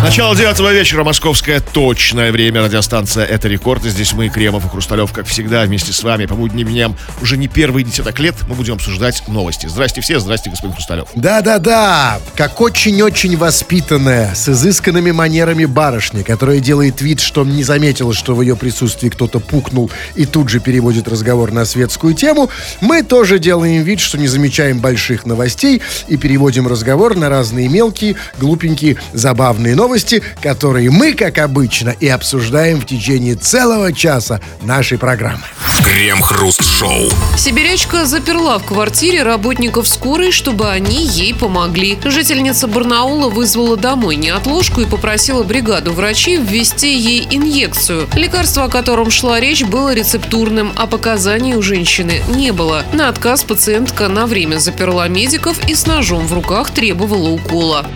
[0.00, 3.84] Начало девятого вечера, московское точное время, радиостанция «Это рекорд».
[3.84, 7.36] И здесь мы, Кремов и Хрусталев, как всегда, вместе с вами по будним дням уже
[7.36, 9.66] не первые десяток лет мы будем обсуждать новости.
[9.66, 11.08] Здрасте все, здрасте, господин Хрусталев.
[11.16, 18.36] Да-да-да, как очень-очень воспитанная, с изысканными манерами барышня, которая делает вид, что не заметила, что
[18.36, 22.50] в ее присутствии кто-то пукнул и тут же переводит разговор на светскую тему,
[22.80, 28.14] мы тоже делаем вид, что не замечаем больших новостей и переводим разговор на разные мелкие,
[28.38, 34.98] глупенькие, забавные новости, новости, которые мы, как обычно, и обсуждаем в течение целого часа нашей
[34.98, 35.42] программы.
[35.82, 37.08] Крем-хруст-шоу.
[37.36, 41.98] Сибирячка заперла в квартире работников скорой, чтобы они ей помогли.
[42.04, 48.08] Жительница Барнаула вызвала домой неотложку и попросила бригаду врачей ввести ей инъекцию.
[48.14, 52.84] Лекарство, о котором шла речь, было рецептурным, а показаний у женщины не было.
[52.92, 57.86] На отказ пациентка на время заперла медиков и с ножом в руках требовала укола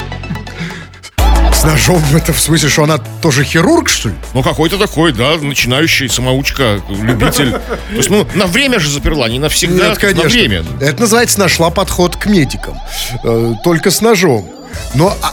[1.62, 2.02] с ножом?
[2.14, 4.14] Это в смысле, что она тоже хирург, что ли?
[4.34, 7.52] Ну, какой-то такой, да, начинающий самоучка, любитель.
[7.52, 10.24] То есть, ну, на время же заперла, не навсегда, Нет, конечно.
[10.24, 10.64] на время.
[10.80, 12.78] Это называется нашла подход к медикам.
[13.22, 14.48] Э, только с ножом.
[14.94, 15.32] Но а,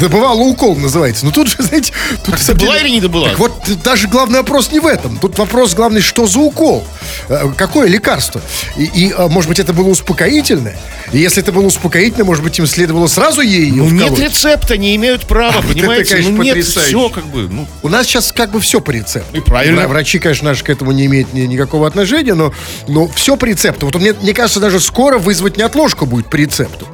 [0.00, 1.24] добывала укол, называется.
[1.24, 1.92] Но тут же, знаете...
[2.24, 3.28] Тут так была или не добыла?
[3.30, 5.18] Так вот, даже главный вопрос не в этом.
[5.18, 6.84] Тут вопрос главный, что за укол?
[7.28, 8.40] Э, какое лекарство?
[8.76, 10.76] И, и а, может быть, это было успокоительное?
[11.12, 14.96] И если это было успокоительное, может быть, им следовало сразу ей Ну, нет рецепта, не
[14.96, 16.02] имеют права, а, понимаете?
[16.02, 16.88] это, конечно, ну, нет, потрясающе.
[16.88, 17.48] все как бы...
[17.48, 17.66] Ну.
[17.82, 19.36] У нас сейчас как бы все по рецепту.
[19.36, 19.86] И правильно.
[19.88, 22.52] Врачи, конечно, наши к этому не имеют ни, никакого отношения, но,
[22.88, 23.86] но все по рецепту.
[23.86, 26.88] Вот мне, мне кажется, даже скоро вызвать неотложку будет по рецепту.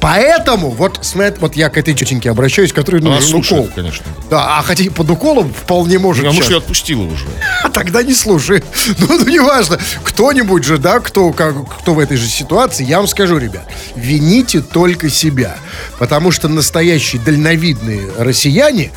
[0.00, 3.74] Поэтому, вот, смотри, вот я к этой тетеньке обращаюсь, которой нужен слушает, укол.
[3.74, 4.06] конечно.
[4.30, 7.26] Да, а хотя под уколом вполне может Ну, а может, ее отпустила уже.
[7.64, 8.62] А тогда не слушай.
[8.98, 9.78] Ну, ну неважно.
[10.04, 13.66] Кто-нибудь же, да, кто, как, кто в этой же ситуации, я вам скажу, ребят,
[13.96, 15.56] вините только себя.
[15.98, 18.92] Потому что настоящие дальновидные россияне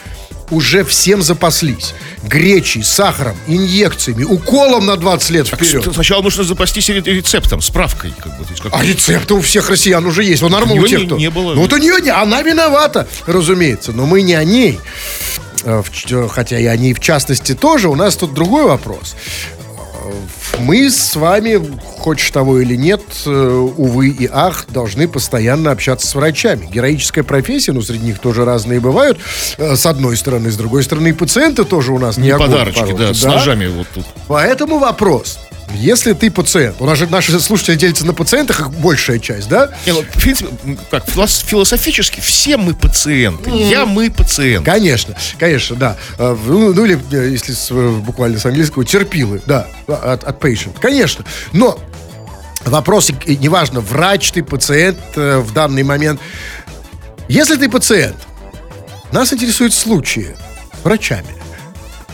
[0.51, 1.93] уже всем запаслись.
[2.23, 5.83] Гречей, сахаром, инъекциями, уколом на 20 лет вперед.
[5.85, 8.13] Так, сначала нужно запастись рецептом, справкой.
[8.21, 10.43] Как бы, есть, как А рецепты у всех россиян уже есть.
[10.43, 11.17] Он нормально У у тех, не- кто...
[11.17, 11.55] не было.
[11.55, 13.91] Ну вот у нее не, она виновата, разумеется.
[13.93, 14.79] Но мы не о ней.
[15.63, 15.81] Э,
[16.29, 17.87] Хотя и о ней в частности тоже.
[17.89, 19.15] У нас тут другой вопрос.
[20.61, 21.59] Мы с вами,
[21.99, 23.29] хочешь того или нет, э,
[23.77, 26.67] увы и ах, должны постоянно общаться с врачами.
[26.67, 29.17] Героическая профессия, но среди них тоже разные бывают.
[29.57, 32.47] Э, С одной стороны, с другой стороны, и пациенты тоже у нас не Не огонь
[32.51, 34.05] подарочки, порой, да, с ножами вот тут.
[34.27, 35.39] Поэтому вопрос.
[35.73, 39.69] Если ты пациент, у нас же наши слушатели делятся на пациентах, их большая часть, да?
[39.85, 40.49] Не, ну, в принципе,
[40.89, 43.49] как, филос- философически все мы пациенты.
[43.51, 44.65] Я мы пациент.
[44.65, 45.95] Конечно, конечно, да.
[46.17, 46.99] Э, Ну, ну или,
[47.31, 50.75] если с, буквально с английского, терпилы, да, от, от patient.
[50.79, 51.25] Конечно.
[51.53, 51.79] Но
[52.65, 56.19] вопрос, и- и неважно, врач ты, пациент э, в данный момент.
[57.27, 58.17] Если ты пациент,
[59.11, 60.35] нас интересуют случаи
[60.83, 61.27] врачами.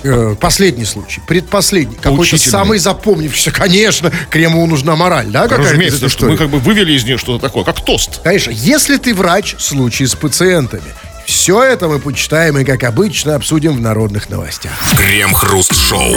[0.03, 6.27] Э, Последний случай, предпоследний, какой-то самый запомнившийся, конечно, Кремову нужна мораль, да, какая-то Разумеется, что
[6.27, 8.21] мы как бы вывели из нее что-то такое, как тост.
[8.21, 10.83] Конечно, если ты врач, случай с пациентами.
[11.27, 14.71] Все это мы почитаем и, как обычно, обсудим в народных новостях.
[14.97, 16.15] Крем-хруст-шоу.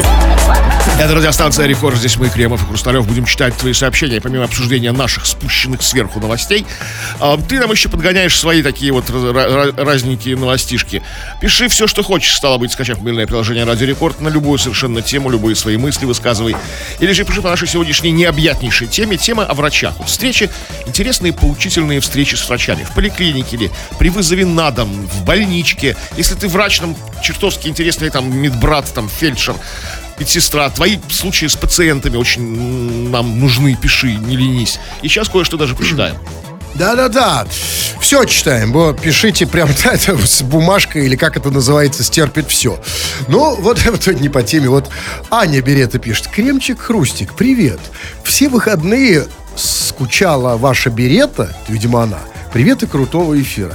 [1.00, 1.96] Это радиостанция «Рекорд».
[1.96, 6.64] Здесь мы, Кремов и Хрусталев, будем читать твои сообщения, помимо обсуждения наших спущенных сверху новостей.
[7.18, 11.02] а, Ты нам еще подгоняешь свои такие вот разненькие новостишки.
[11.40, 15.28] Пиши все, что хочешь, стало быть, скачав мобильное приложение «Радио Рекорд» на любую совершенно тему,
[15.30, 16.54] любые свои мысли высказывай.
[17.00, 19.94] Или же пиши по нашей сегодняшней необъятнейшей теме, тема о врачах.
[19.98, 20.50] Вот встречи,
[20.86, 22.84] интересные поучительные встречи с врачами.
[22.84, 25.96] В поликлинике или при вызове на дом, в больничке.
[26.16, 29.56] Если ты врач, нам чертовски интересный там медбрат, там фельдшер,
[30.18, 34.78] медсестра, твои случаи с пациентами очень нам нужны, пиши, не ленись.
[35.02, 36.16] И сейчас кое-что даже почитаем.
[36.74, 37.46] Да-да-да.
[38.00, 38.72] Все читаем.
[38.72, 42.80] Вот, пишите прям это с бумажкой, или как это называется, стерпит все.
[43.28, 44.68] Ну, вот, вот не по теме.
[44.68, 44.90] Вот
[45.30, 46.28] Аня Берета пишет.
[46.28, 47.80] Кремчик Хрустик, привет.
[48.24, 52.20] Все выходные скучала ваша Берета, видимо, она.
[52.52, 53.74] Привет и крутого эфира.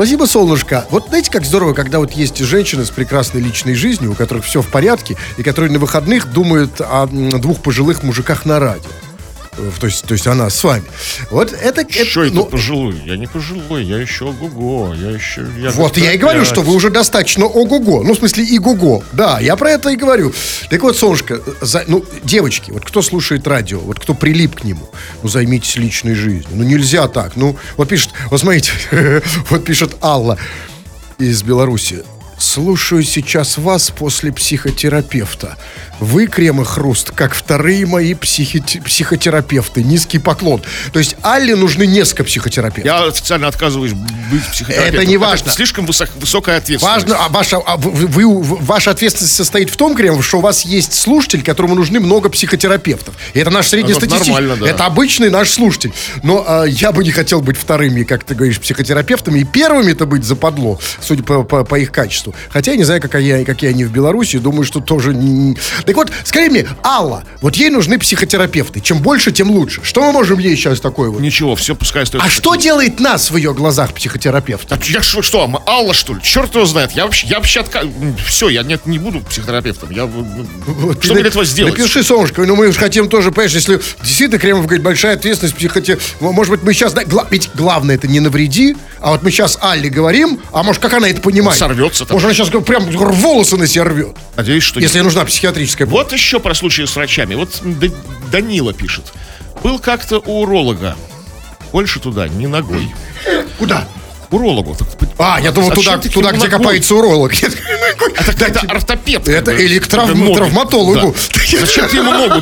[0.00, 0.86] Спасибо, солнышко.
[0.88, 4.62] Вот знаете, как здорово, когда вот есть женщины с прекрасной личной жизнью, у которых все
[4.62, 8.88] в порядке, и которые на выходных думают о двух пожилых мужиках на радио.
[9.80, 10.84] То есть, то есть она с вами.
[11.30, 11.86] Вот это...
[11.90, 13.00] Что это ну, пожилой?
[13.04, 15.46] Я не пожилой, я еще ого-го, я еще...
[15.58, 18.02] Я Вот я и говорю, что вы уже достаточно ого-го.
[18.02, 20.32] Ну, в смысле, и го Да, я про это и говорю.
[20.68, 24.88] Так вот, солнышко, за- ну, девочки, вот кто слушает радио, вот кто прилип к нему,
[25.22, 26.46] ну, займитесь личной жизнью.
[26.50, 27.36] Ну, нельзя так.
[27.36, 28.72] Ну, вот пишет, вот смотрите,
[29.50, 30.38] вот пишет Алла
[31.18, 32.04] из Беларуси.
[32.38, 35.58] Слушаю сейчас вас после психотерапевта.
[36.00, 39.82] Вы, Крем и Хруст, как вторые мои психи- психотерапевты.
[39.82, 40.62] Низкий поклон.
[40.92, 42.84] То есть Алле нужны несколько психотерапевтов.
[42.84, 45.00] Я официально отказываюсь быть психотерапевтом.
[45.00, 45.50] Это не важно.
[45.52, 46.82] слишком высок- высокая ответственность.
[47.08, 50.64] Важно, а ваша, а вы, вы- ваша ответственность состоит в том, Кремов, что у вас
[50.64, 53.14] есть слушатель, которому нужны много психотерапевтов.
[53.34, 54.30] И это наш среднестатистический.
[54.32, 54.68] нормально, да.
[54.70, 55.92] Это обычный наш слушатель.
[56.22, 59.40] Но а, я бы не хотел быть вторыми, как ты говоришь, психотерапевтами.
[59.40, 62.34] И первыми это быть западло, судя по, по- по их качеству.
[62.50, 64.38] Хотя я не знаю, какая, какие они в Беларуси.
[64.38, 65.14] Думаю, что тоже...
[65.14, 65.56] не-
[65.90, 68.78] Так вот, скажи мне, Алла, вот ей нужны психотерапевты.
[68.80, 69.80] Чем больше, тем лучше.
[69.82, 71.20] Что мы можем ей сейчас такое вот?
[71.20, 72.28] Ничего, все пускай остается.
[72.28, 74.76] А что делает нас в ее глазах психотерапевта?
[74.76, 76.22] Так я что, что, Алла, что ли?
[76.22, 76.92] Черт его знает.
[76.92, 77.82] Я вообще, я вообще отка...
[78.24, 79.90] Все, я нет, не буду психотерапевтом.
[79.90, 80.06] Я...
[80.06, 81.76] Вот что мне для этого сделать?
[81.76, 85.98] Напиши, солнышко, ну мы же хотим тоже, понимаешь, если действительно Кремов говорит, большая ответственность, психоте...
[86.20, 89.58] Может быть, мы сейчас, да, гла- ведь главное это не навреди, а вот мы сейчас
[89.60, 91.58] Алле говорим, а может, как она это понимает?
[91.58, 92.14] Сорвется там.
[92.14, 96.04] Может, она сейчас прям волосы на себя рвет, Надеюсь, что если ей нужна психиатрическая помощь.
[96.04, 97.34] Вот еще про случаи с врачами.
[97.34, 97.62] Вот
[98.30, 99.12] Данила пишет.
[99.62, 100.96] Был как-то у уролога.
[101.72, 102.90] Больше туда, не ногой.
[103.58, 103.88] Куда?
[104.30, 104.76] Урологу.
[105.18, 107.32] А, я думал, Зачем туда, туда где копается уролог.
[107.42, 107.56] Нет,
[108.28, 109.28] Это, это ортопед.
[109.28, 111.14] Это или к травматологу.
[111.60, 112.40] Зачем ты ему ногу?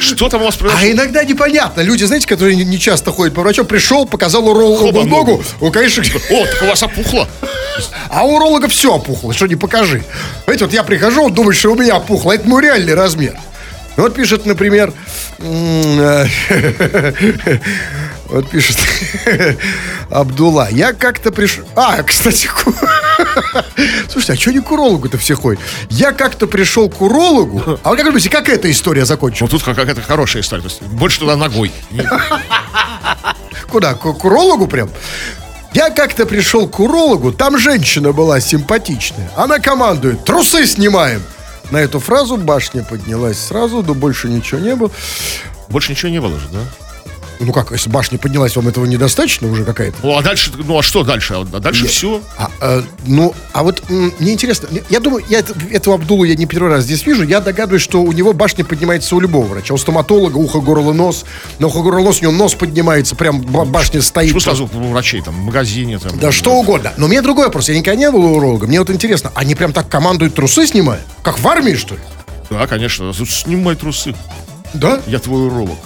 [0.00, 0.90] Что там у вас А произошло?
[0.90, 1.80] иногда непонятно.
[1.80, 6.46] Люди, знаете, которые не, часто ходят по врачу, пришел, показал урологу ногу, он, конечно, О,
[6.46, 7.28] так у вас опухло.
[8.08, 10.04] А у уролога все опухло, что не покажи.
[10.44, 12.32] Знаете, вот я прихожу, он думает, что у меня опухло.
[12.32, 13.36] Это мой реальный размер.
[13.96, 14.92] Вот пишет, например,
[15.38, 16.26] э,
[18.32, 18.76] вот пишет
[20.10, 20.68] Абдулла.
[20.70, 21.64] Я как-то пришел...
[21.76, 22.74] А, кстати, ку-
[24.10, 25.60] слушайте, а что не к урологу-то все ходят?
[25.90, 27.78] Я как-то пришел к урологу.
[27.82, 29.52] А вы как думаете, как эта история закончилась?
[29.52, 30.62] Вот тут какая-то хорошая история.
[30.62, 31.70] То есть больше туда ногой.
[33.70, 33.94] Куда?
[33.94, 34.90] К, к урологу прям?
[35.74, 39.30] Я как-то пришел к урологу, там женщина была симпатичная.
[39.36, 41.22] Она командует, трусы снимаем.
[41.70, 44.90] На эту фразу башня поднялась сразу, но больше ничего не было.
[45.68, 46.58] Больше ничего не было же, да?
[47.44, 49.96] Ну как, если башня поднялась, вам этого недостаточно уже какая-то?
[50.02, 51.34] Ну, а дальше, ну, а что дальше?
[51.34, 52.22] А дальше все.
[52.38, 56.46] А, э, ну, а вот мне интересно, я думаю, я это- этого Абдулу я не
[56.46, 59.74] первый раз здесь вижу, я догадываюсь, что у него башня поднимается у любого врача.
[59.74, 61.24] У стоматолога ухо, горло, нос.
[61.58, 64.28] На ухо, горло, нос у него нос поднимается, прям ба- башня стоит.
[64.34, 66.16] Почему сразу у врачей, там, в магазине, там.
[66.18, 66.92] Да что угодно.
[66.96, 67.68] Но мне другой вопрос.
[67.68, 68.66] Я никогда не был уролога.
[68.68, 71.02] Мне вот интересно, они прям так командуют трусы снимают?
[71.22, 72.00] Как в армии, что ли?
[72.50, 73.12] Да, конечно.
[73.12, 74.14] Снимай трусы.
[74.74, 75.00] Да?
[75.06, 75.76] Я твой уролог.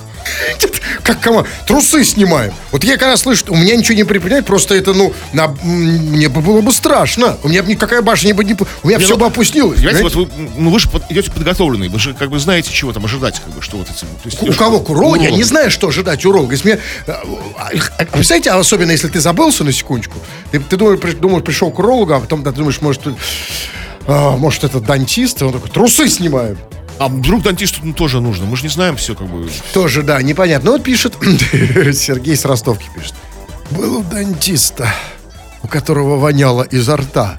[1.03, 1.49] Как команда?
[1.67, 2.53] Трусы снимаем.
[2.73, 6.41] Вот я когда слышу, у меня ничего не припоминает, просто это, ну, на, мне бы
[6.41, 7.39] было бы страшно.
[7.43, 8.55] У меня бы никакая башня бы не...
[8.83, 9.79] У меня Не, все ну, бы опустилось.
[9.79, 13.05] Понимаете, вот вы, ну, вы же идете подготовленные, вы же как бы знаете, чего там
[13.05, 14.01] ожидать, как бы, что вот эти...
[14.01, 14.81] то есть У кого?
[14.81, 15.23] К урологу?
[15.23, 16.53] Я не знаю, что ожидать уролога.
[16.53, 17.13] Если мне, э,
[17.57, 20.19] а, представляете, особенно если ты забылся на секундочку,
[20.51, 23.03] ты, ты думаешь, при- думаешь, пришел к урологу, а потом ты думаешь, может,
[24.07, 26.59] а, может, это дантист, и он такой, трусы снимаем.
[26.99, 28.47] А вдруг дантисту ну, тоже нужно?
[28.47, 29.51] Мы же не знаем все, как бы...
[29.75, 30.73] Тоже, да, непонятно.
[30.73, 33.15] Вот пишет, Сергей с Ростовки пишет.
[33.71, 34.93] Был у дантиста,
[35.63, 37.39] у которого воняло изо рта.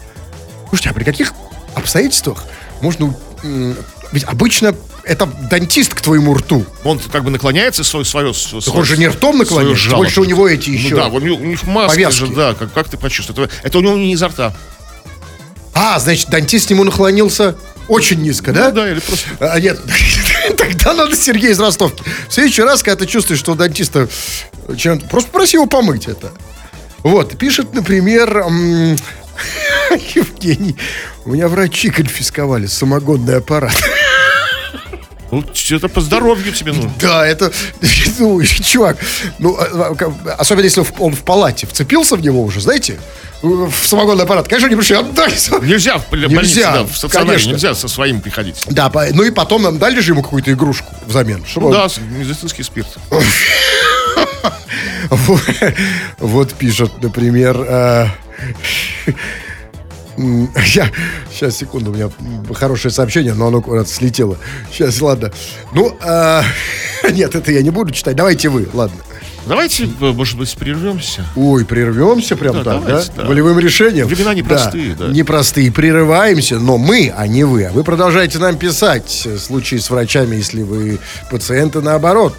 [0.69, 1.33] Слушайте, а при каких
[1.73, 2.45] обстоятельствах
[2.81, 3.15] можно...
[4.11, 6.65] Ведь обычно это дантист к твоему рту.
[6.83, 8.05] Он как бы наклоняется свое...
[8.05, 11.19] свое, Так он же не ртом наклоняется, больше у него эти еще Ну, да, у
[11.19, 12.19] них, у них маски повязки.
[12.19, 13.49] же, да, как, как ты почувствуешь?
[13.49, 14.53] Это, это у него не изо рта.
[15.73, 17.55] А, значит, дантист к нему наклонился
[17.87, 18.69] очень низко, да?
[18.69, 19.27] Ну да, или просто...
[19.39, 19.79] А, нет,
[20.57, 22.03] тогда надо Сергей из Ростовки.
[22.27, 24.07] В следующий раз, когда ты чувствуешь, что у дантиста
[24.75, 26.31] чем просто проси его помыть это.
[27.03, 28.29] Вот, пишет, например,
[30.15, 30.75] Евгений,
[31.25, 33.75] у меня врачи конфисковали самогонный аппарат.
[35.31, 36.91] Ну, это по здоровью тебе нужно.
[36.99, 37.51] Да, это,
[38.19, 38.97] ну, чувак,
[39.39, 42.97] ну, а, а, особенно если он в палате вцепился в него уже, знаете,
[43.41, 44.47] в самогонный аппарат.
[44.47, 45.31] Конечно, они пришли, отдай.
[45.61, 47.49] Нельзя в бо- Нельзя, больнице, да, в стационаре конечно.
[47.51, 48.63] нельзя со своим приходить.
[48.67, 51.45] Да, ну и потом нам дали же ему какую-то игрушку взамен.
[51.45, 52.97] Чтобы Ну да, медицинский спирт.
[56.19, 58.07] Вот, пишет, например, э,
[60.73, 60.91] я,
[61.31, 62.09] сейчас, секунду, у меня
[62.53, 64.37] хорошее сообщение, но оно куда-то слетело.
[64.71, 65.31] Сейчас, ладно.
[65.73, 66.41] Ну, э,
[67.11, 68.15] нет, это я не буду читать.
[68.15, 68.97] Давайте вы, ладно.
[69.45, 71.25] Давайте, э, может быть, прервемся.
[71.35, 73.23] Ой, прервемся прям Да, так, давайте, да?
[73.23, 73.29] да.
[73.29, 74.07] Волевым решением.
[74.07, 75.07] Времена непростые, да.
[75.07, 75.71] Непростые.
[75.71, 77.65] Прерываемся, но мы, а не вы.
[77.65, 82.35] А вы продолжаете нам писать э, случаи с врачами, если вы пациенты, наоборот.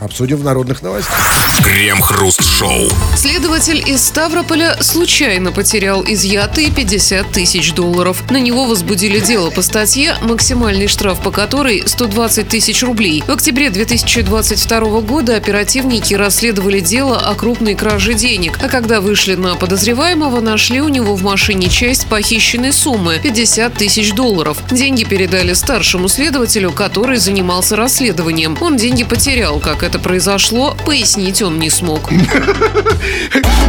[0.00, 1.18] Обсудим в народных новостях.
[1.64, 2.88] Крем-хруст-шоу.
[3.16, 8.22] Следователь из Ставрополя случайно потерял изъятые 50 тысяч долларов.
[8.30, 13.24] На него возбудили дело по статье, максимальный штраф по которой 120 тысяч рублей.
[13.26, 19.56] В октябре 2022 года оперативники расследовали дело о крупной краже денег, а когда вышли на
[19.56, 24.58] подозреваемого, нашли у него в машине часть похищенной суммы– 50 тысяч долларов.
[24.70, 28.56] Деньги передали старшему следователю, который занимался расследованием.
[28.60, 29.58] Он деньги потерял.
[29.58, 32.10] Как это произошло, пояснить он не смог.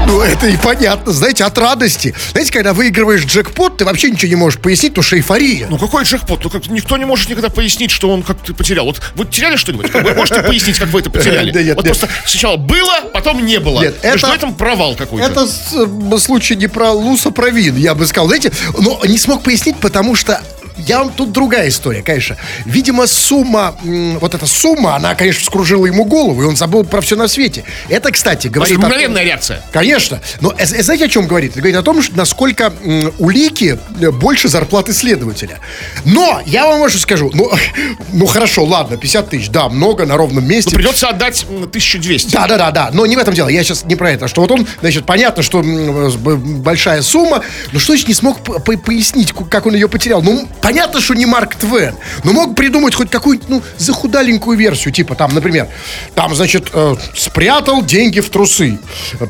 [0.05, 1.11] Ну, это и понятно.
[1.11, 2.15] Знаете, от радости.
[2.31, 5.67] Знаете, когда выигрываешь джекпот, ты вообще ничего не можешь пояснить, потому что эйфория.
[5.69, 6.43] Ну какой джекпот?
[6.43, 8.85] Ну как никто не может никогда пояснить, что он как-то потерял.
[8.85, 9.93] Вот вы теряли что-нибудь?
[9.93, 11.51] Вы можете пояснить, как вы это потеряли?
[11.59, 11.97] Да нет, вот нет.
[11.97, 13.81] просто сначала было, потом не было.
[13.81, 15.27] Нет, Между это- этим провал какой-то.
[15.27, 18.27] Это случай не про Луса, про Вин, я бы сказал.
[18.27, 20.41] Знаете, но не смог пояснить, потому что
[20.87, 22.37] я вам тут другая история, конечно.
[22.65, 27.15] Видимо, сумма, вот эта сумма, она, конечно, вскружила ему голову, и он забыл про все
[27.15, 27.63] на свете.
[27.89, 28.77] Это, кстати, говорит...
[28.77, 29.63] о том- мгновенная реакция.
[29.71, 30.21] Конечно.
[30.41, 31.51] Но э, э, знаете, о чем говорит?
[31.51, 32.73] Это говорит о том, насколько
[33.17, 35.59] улики э, больше зарплаты следователя.
[36.05, 37.31] Но, я вам что скажу.
[37.33, 37.51] Ну,
[38.13, 40.71] ну хорошо, ладно, 50 тысяч, да, много на ровном месте.
[40.71, 42.31] Ну, придется отдать м, 1200.
[42.31, 42.89] Да, да, да, да.
[42.93, 43.47] Но не в этом дело.
[43.47, 44.27] Я сейчас не про это.
[44.27, 49.65] Что вот он, значит, понятно, что большая сумма, но что еще не смог пояснить, как
[49.65, 50.21] он ее потерял?
[50.21, 55.15] Ну, понятно, что не Марк Твен, но мог придумать хоть какую-нибудь, ну, захудаленькую версию, типа
[55.15, 55.67] там, например,
[56.13, 58.77] там, значит, э, спрятал деньги в трусы,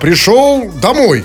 [0.01, 1.23] пришел домой,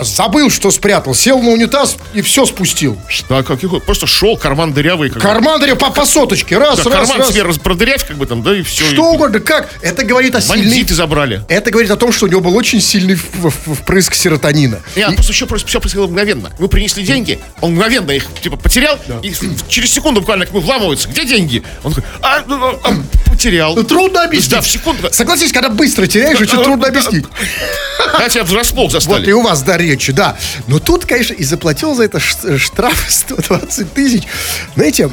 [0.00, 2.98] забыл, что спрятал, сел на унитаз и все спустил.
[3.28, 5.10] Да, как его- просто шел, карман дырявый.
[5.10, 5.22] Как.
[5.22, 7.28] Карман дарил по, по соточке, раз, Да, раз, карман раз.
[7.32, 8.84] себе продырявь, как бы там, да, и все.
[8.84, 9.68] Что угодно, как?
[9.82, 10.64] Это говорит о сильной...
[10.66, 11.42] Бандиты забрали.
[11.48, 14.80] Это говорит о том, что у него был очень сильный впрыск серотонина.
[14.96, 16.50] Нет, И- просто еще просто все происходило мгновенно.
[16.58, 20.60] Мы принесли деньги, он мгновенно их типа потерял, и в- через секунду буквально к нему
[20.60, 21.08] вламываются.
[21.08, 21.62] Где деньги?
[21.82, 23.74] Он такой, а, ну, ну, а, потерял.
[23.74, 24.50] Ну, трудно объяснить.
[24.50, 25.08] Да, в секунду.
[25.12, 27.24] Согласись, когда быстро теряешь, очень Да, трудно да, объяснить.
[28.18, 29.28] Да, тебя врасплох Вот застали.
[29.28, 30.36] и у вас до речи, да.
[30.66, 34.24] Но тут, конечно, и заплатил за это штраф 120 тысяч.
[34.74, 35.08] Знаете,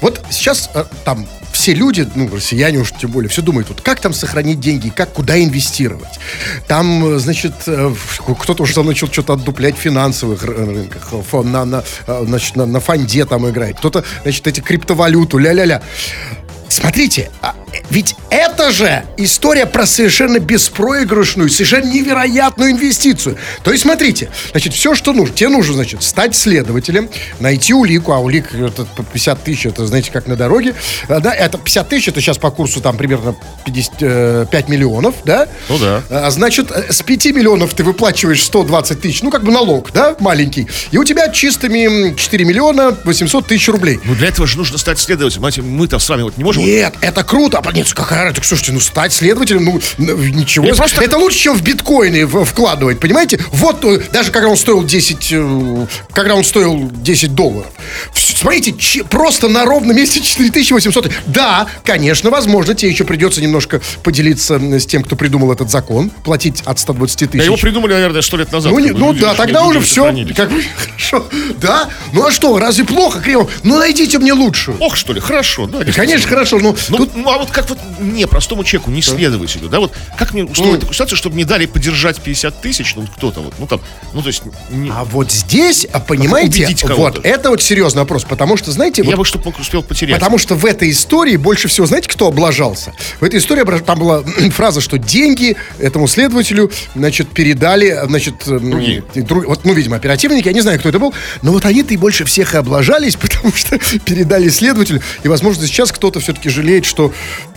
[0.00, 4.00] вот сейчас э, там все люди, ну, россияне уж тем более, все думают, вот как
[4.00, 6.18] там сохранить деньги, как, куда инвестировать.
[6.66, 7.94] Там, э, значит, э,
[8.40, 11.12] кто-то уже начал что-то отдуплять в финансовых ры- рынках,
[11.44, 13.78] на, на, значит, на, на фонде там играет.
[13.78, 15.82] Кто-то, значит, эти криптовалюту, ля-ля-ля.
[16.68, 17.54] Смотрите, а,
[17.90, 23.36] ведь это же история про совершенно беспроигрышную, совершенно невероятную инвестицию.
[23.62, 25.34] То есть, смотрите, значит, все, что нужно.
[25.34, 27.08] Тебе нужно, значит, стать следователем,
[27.40, 30.74] найти улику, а улик это по 50 тысяч, это, знаете, как на дороге.
[31.08, 35.14] А, Да, это 50 тысяч, это сейчас по курсу там примерно 50, э, 5 миллионов,
[35.24, 35.48] да?
[35.68, 36.02] Ну да.
[36.10, 40.16] А, значит, э, с 5 миллионов ты выплачиваешь 120 тысяч, ну, как бы налог, да,
[40.20, 40.66] маленький.
[40.90, 44.00] И у тебя чистыми м, 4 миллиона 800 тысяч рублей.
[44.04, 45.68] Ну для этого же нужно стать следователем.
[45.70, 46.64] Мы-то с вами вот не можем.
[46.64, 47.61] Нет, это круто.
[47.72, 48.46] Нет, какая разница?
[48.48, 49.80] Слушайте, ну стать следователем, ну,
[50.16, 50.66] ничего.
[50.74, 53.38] Просто- Это лучше, чем в биткоины вкладывать, понимаете?
[53.52, 57.70] Вот, э, даже когда он стоил 10, э, когда он стоил 10 долларов.
[58.14, 61.10] Смотрите, просто на ровном месте 4800.
[61.26, 66.62] Да, конечно, возможно, тебе еще придется немножко поделиться с тем, кто придумал этот закон, платить
[66.64, 67.62] от 120 Да его тысяч.
[67.62, 68.72] придумали, наверное, сто лет назад.
[68.72, 70.12] Ну, не- ну да, тогда уже же все.
[70.36, 71.26] Как бы, хорошо.
[71.60, 71.88] Да?
[72.12, 73.50] Ну а что, разве плохо, Кремов?
[73.62, 74.76] Ну найдите мне лучшую.
[74.80, 75.84] Ох, что ли, хорошо, да.
[75.92, 79.68] Конечно, хорошо, но Ну, тут ну, а вот как вот мне, простому человеку, не следователю,
[79.68, 83.40] да, вот как мне устроить такую ситуацию, чтобы мне дали поддержать 50 тысяч, ну, кто-то
[83.40, 83.80] вот, ну, там,
[84.12, 86.66] ну, то есть, не- А вот здесь, а, понимаете,
[86.96, 90.16] вот это вот серьезный вопрос, потому что, знаете, я вот бы что успел потерять.
[90.18, 92.92] Потому что в этой истории больше всего, знаете, кто облажался?
[93.20, 99.02] В этой истории там была фраза, что деньги этому следователю, значит, передали, значит, Другие.
[99.14, 101.96] друг- вот, ну, видимо, оперативники, я не знаю, кто это был, но вот они-то и
[101.96, 107.12] больше всех и облажались, потому что передали следователю, и, возможно, сейчас кто-то все-таки жалеет, что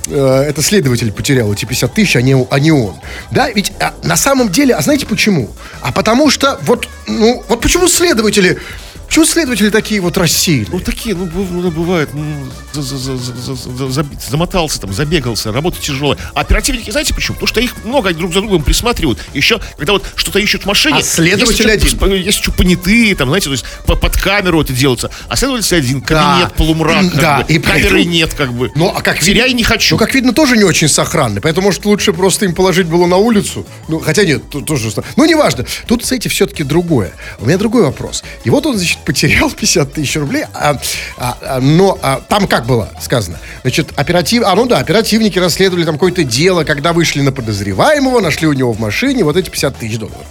[0.07, 2.95] э, это следователь потерял эти 50 тысяч, а не, а не он.
[3.31, 5.49] Да, ведь а, на самом деле, а знаете почему?
[5.81, 8.57] А потому что вот, ну, вот почему следователи,
[9.07, 10.67] почему следователи такие вот рассеянные?
[10.71, 12.23] Ну, такие, ну, ну, бывает, ну,
[12.73, 16.17] за- за- за- замотался там, забегался, работа тяжелая.
[16.33, 17.35] А оперативники, знаете почему?
[17.35, 19.19] Потому что их много друг за другом присматривают.
[19.33, 20.97] Еще, когда вот что-то ищут в машине...
[20.99, 22.13] А следователь есть один.
[22.15, 25.09] Есть еще понятые, там, знаете, то есть по- под камеру это делается.
[25.29, 26.51] А следователь один, кабинет, Да.
[26.57, 28.71] полумрак, Да, бы, и камеры поэтому- нет, как бы.
[28.75, 29.95] Ну, а как Теряй видно- не хочу.
[29.95, 31.41] Ну, как видно, тоже не очень сохранный.
[31.41, 33.65] Поэтому, может, лучше просто им положить было на улицу.
[33.87, 34.91] Ну, хотя нет, тоже...
[35.15, 35.65] Ну, неважно.
[35.87, 37.13] Тут, кстати, все-таки другое.
[37.39, 38.23] У меня другой вопрос.
[38.43, 40.77] И вот он, значит, потерял 50 тысяч рублей, а,
[41.17, 43.39] а, а, но а, там как было сказано?
[43.61, 44.43] Значит, оператив...
[44.45, 48.71] А, ну да, оперативники расследовали там какое-то дело, когда вышли на подозреваемого, нашли у него
[48.71, 50.25] в машине вот эти 50 тысяч долларов.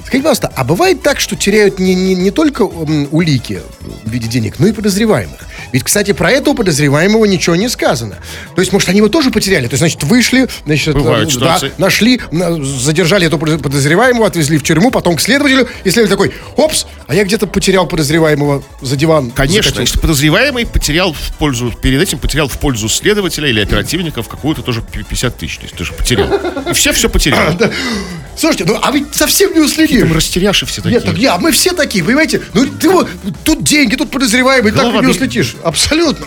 [0.00, 3.60] Скажите, пожалуйста, а бывает так, что теряют не, не, не только улики
[4.04, 5.40] в виде денег, но и подозреваемых?
[5.72, 8.18] Ведь, кстати, про этого подозреваемого ничего не сказано.
[8.54, 9.66] То есть, может, они его тоже потеряли?
[9.66, 11.72] То есть, значит, вышли, значит, Бывают э, да, ситуации.
[11.78, 16.86] нашли, на- задержали этого подозреваемого, отвезли в тюрьму, потом к следователю, и следователь такой, опс,
[17.06, 19.30] а я где-то потерял подозреваемого за диван.
[19.30, 19.82] Конечно, закатил».
[19.82, 24.62] если подозреваемый потерял в пользу, перед этим потерял в пользу следователя или оперативника в какую-то
[24.62, 25.56] тоже 50 тысяч.
[25.56, 26.28] То есть тоже потерял.
[26.70, 27.56] И все все потеряли.
[28.36, 30.00] Слушайте, ну а ведь совсем не уследишь.
[30.00, 30.94] Там растеряши все такие.
[30.94, 32.42] Нет, так я, мы все такие, понимаете?
[32.54, 33.08] Ну, ты вот,
[33.44, 35.56] тут деньги, тут подозреваемый, так Голова и не услетишь.
[35.62, 36.26] Абсолютно.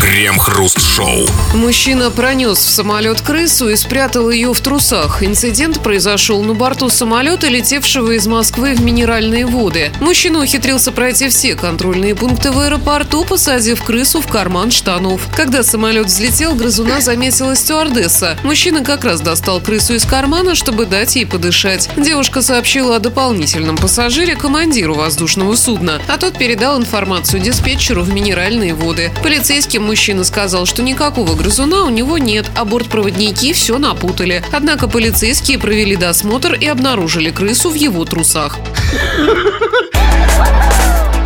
[0.00, 1.26] Крем-хруст-шоу.
[1.54, 5.22] Мужчина пронес в самолет крысу и спрятал ее в трусах.
[5.22, 9.90] Инцидент произошел на борту самолета, летевшего из Москвы в Минеральные воды.
[10.00, 15.22] Мужчина ухитрился пройти все контрольные пункты в аэропорту, посадив крысу в карман штанов.
[15.34, 18.38] Когда самолет взлетел, грызуна заметила стюардесса.
[18.44, 21.88] Мужчина как раз достал крысу из кармана, чтобы дать ей подышать.
[21.96, 28.74] Девушка сообщила о дополнительном пассажире командиру воздушного судна, а тот передал информацию диспетчеру в Минеральные
[28.74, 29.12] воды.
[29.22, 34.44] Полицейским мужчина сказал, что никакого грызуна у него нет, а бортпроводники все напутали.
[34.52, 38.58] Однако полицейские провели досмотр и обнаружили крысу в его трусах.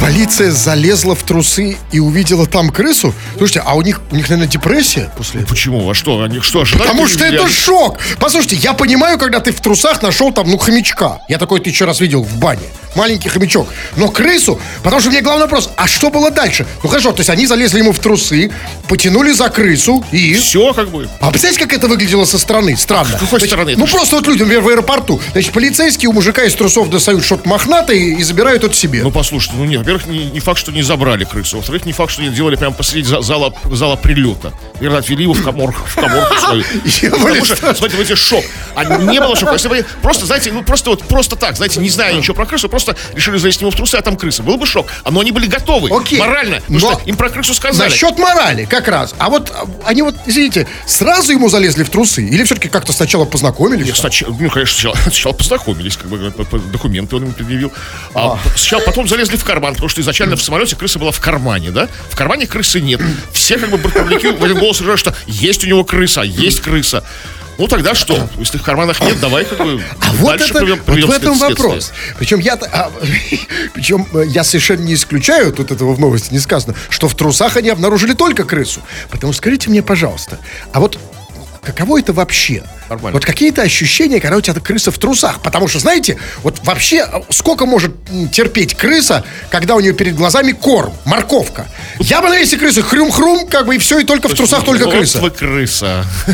[0.03, 3.15] Полиция залезла в трусы и увидела там крысу.
[3.39, 5.55] Слушайте, а у них, у них, наверное, депрессия после этого?
[5.55, 5.89] Почему?
[5.89, 6.21] А что?
[6.21, 6.83] Они что, ожидали?
[6.83, 7.99] Потому что это шок.
[8.19, 11.21] Послушайте, я понимаю, когда ты в трусах нашел там, ну, хомячка.
[11.29, 12.65] Я такой ты еще раз видел в бане.
[12.95, 13.69] Маленький хомячок.
[13.97, 16.67] Но крысу, потому что меня главный вопрос, а что было дальше?
[16.83, 18.51] Ну хорошо, то есть они залезли ему в трусы,
[18.89, 20.35] потянули за крысу и...
[20.35, 21.09] Все как бы.
[21.21, 22.77] А представляете, как это выглядело со стороны?
[22.77, 23.17] Странно.
[23.17, 23.77] С какой Значит, стороны?
[23.77, 25.21] Ну, просто вот люди, например, в аэропорту.
[25.33, 29.03] Значит, полицейские у мужика из трусов достают что-то мохнатое и забирают это себе.
[29.03, 31.57] Ну, послушайте, ну, нет, во-первых, не, не факт, что не забрали крысу.
[31.59, 34.53] Во-вторых, не факт, что не делали прямо посреди за- зала, зала прилета.
[34.75, 36.65] Наверное, отвели его в коморку, в коморку свою.
[37.11, 38.45] Потому что, смотрите, шок.
[38.75, 39.53] А не было шока.
[39.53, 42.69] Если бы просто, знаете, ну, просто вот просто так, знаете, не зная ничего про крысу,
[42.69, 44.43] просто решили залезть ему в трусы, а там крыса.
[44.43, 44.87] Был бы шок.
[45.05, 45.91] А, Но они были готовы.
[45.95, 46.19] Окей.
[46.19, 46.61] Морально.
[46.69, 47.89] Но- им про крысу сказали.
[47.91, 49.15] Насчет морали, как раз.
[49.19, 52.25] А вот а, они вот, извините, сразу ему залезли в трусы?
[52.25, 53.87] Или все-таки как-то сначала познакомились?
[53.87, 56.33] Нет, сначала, ну, конечно, сначала, сначала познакомились, как бы
[56.73, 57.73] документы он им предъявил.
[58.15, 61.73] А, сначала потом залезли в карман, потому что изначально в самолете крыса была в кармане,
[61.73, 61.89] да?
[62.09, 63.01] В кармане крысы нет.
[63.33, 67.03] Все как бы бортпроводники в один голос говорят, что есть у него крыса, есть крыса.
[67.59, 68.29] Ну тогда что?
[68.39, 71.93] Если в карманах нет, давай как бы А вот это, проведем, вот в этом вопрос.
[72.17, 72.57] Причем я,
[73.75, 77.57] причем э, я совершенно не исключаю, тут этого в новости не сказано, что в трусах
[77.57, 78.83] они обнаружили только крысу.
[79.11, 80.39] Потому скажите мне, пожалуйста,
[80.73, 80.97] а вот
[81.65, 82.63] каково это вообще?
[82.89, 83.17] Нормально.
[83.17, 85.41] Вот какие-то ощущения, когда у тебя крыса в трусах.
[85.43, 87.93] Потому что, знаете, вот вообще э, сколько может
[88.33, 91.67] терпеть крыса, когда у нее перед глазами корм, морковка.
[91.99, 94.91] Я бы на месте крысы хрюм-хрум, как бы и все, и только в трусах только
[94.91, 95.19] крыса.
[95.21, 96.05] вы крыса.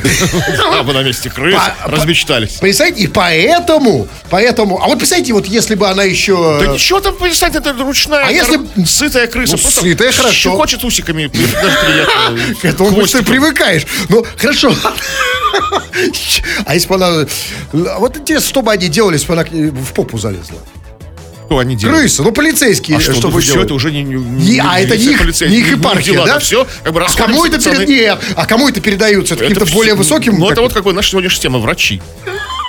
[0.78, 2.52] А вы на месте крыс размечтались.
[2.52, 6.58] Представляете, и поэтому, поэтому, а вот представьте, вот если бы она еще...
[6.60, 9.56] Да ничего там, перестань, это ручная, А если- сытая крыса.
[9.56, 10.34] Ну, просто сытая, хорошо.
[10.34, 12.54] щекочет усиками, даже приятно.
[12.60, 13.86] К этому привыкаешь.
[14.08, 14.74] Ну, хорошо.
[16.64, 17.26] А если бы она...
[17.72, 20.58] Вот интересно, что бы они делали, если бы она в попу залезла?
[21.46, 22.00] Что они делают?
[22.00, 23.64] Крысы, ну, полицейские, А что, что ну, все делали?
[23.64, 26.38] это уже не, не, Не- а это не их, не их епархия, да?
[26.40, 27.80] Все, как бы а кому это расходятся перед...
[27.80, 27.94] пацаны.
[27.96, 29.34] Нет, а кому это передаются?
[29.34, 30.34] Это каким-то Это более все- высоким?
[30.38, 32.02] Ну, как- это вот какой наша сегодняшняя тема, врачи.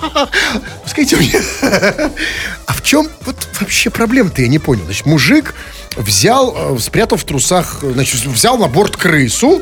[0.85, 1.41] Скажите мне,
[2.65, 4.85] а в чем вот вообще проблема-то, я не понял.
[4.85, 5.53] Значит, мужик
[5.97, 9.61] взял, э, спрятал в трусах, э, значит, взял на борт крысу,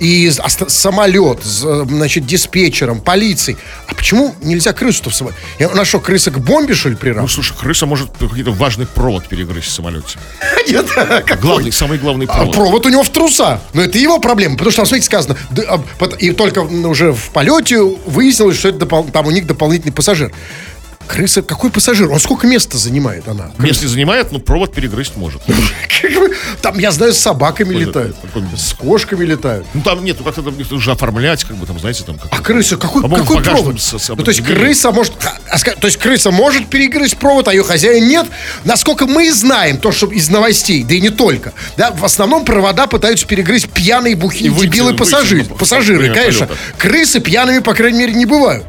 [0.00, 3.58] и оста- самолет, э, значит, диспетчером, полицией.
[3.86, 5.38] А почему нельзя крысу-то в самолете?
[5.58, 7.30] Я на что, крыса к бомбе, что ли, Ну, приравнивать?
[7.32, 10.18] слушай, крыса может какой-то важный провод перегрызть в самолете.
[10.68, 11.36] Нет, какой?
[11.36, 12.54] Главный, самый главный А провод.
[12.54, 13.60] провод у него в трусах.
[13.72, 15.36] Но это его проблема, потому что там, смотрите, сказано,
[15.68, 15.80] а,
[16.18, 20.32] и только уже в полете выяснилось, что это там у них дополнительный пассажир.
[21.06, 22.10] Крыса, какой пассажир?
[22.10, 23.50] Он сколько места занимает она?
[23.60, 25.42] Если занимает, ну, провод перегрызть может.
[26.62, 28.16] Там, я знаю, с собаками летают,
[28.56, 29.66] с кошками летают.
[29.74, 30.42] Ну, там нет, ну, как-то
[30.74, 32.18] уже оформлять, как бы там, знаете, там...
[32.18, 33.76] как А крыса, какой, какой провод?
[34.08, 37.64] ну, то есть крыса может, а, а то есть крыса может перегрызть провод, а ее
[37.64, 38.26] хозяин нет.
[38.64, 42.86] Насколько мы знаем, то, что из новостей, да и не только, да, в основном провода
[42.86, 45.44] пытаются перегрызть пьяные бухие И выйти- дебилы пассажиры.
[45.44, 46.48] Пассажиры, конечно.
[46.78, 48.66] Крысы пьяными, по крайней мере, не бывают.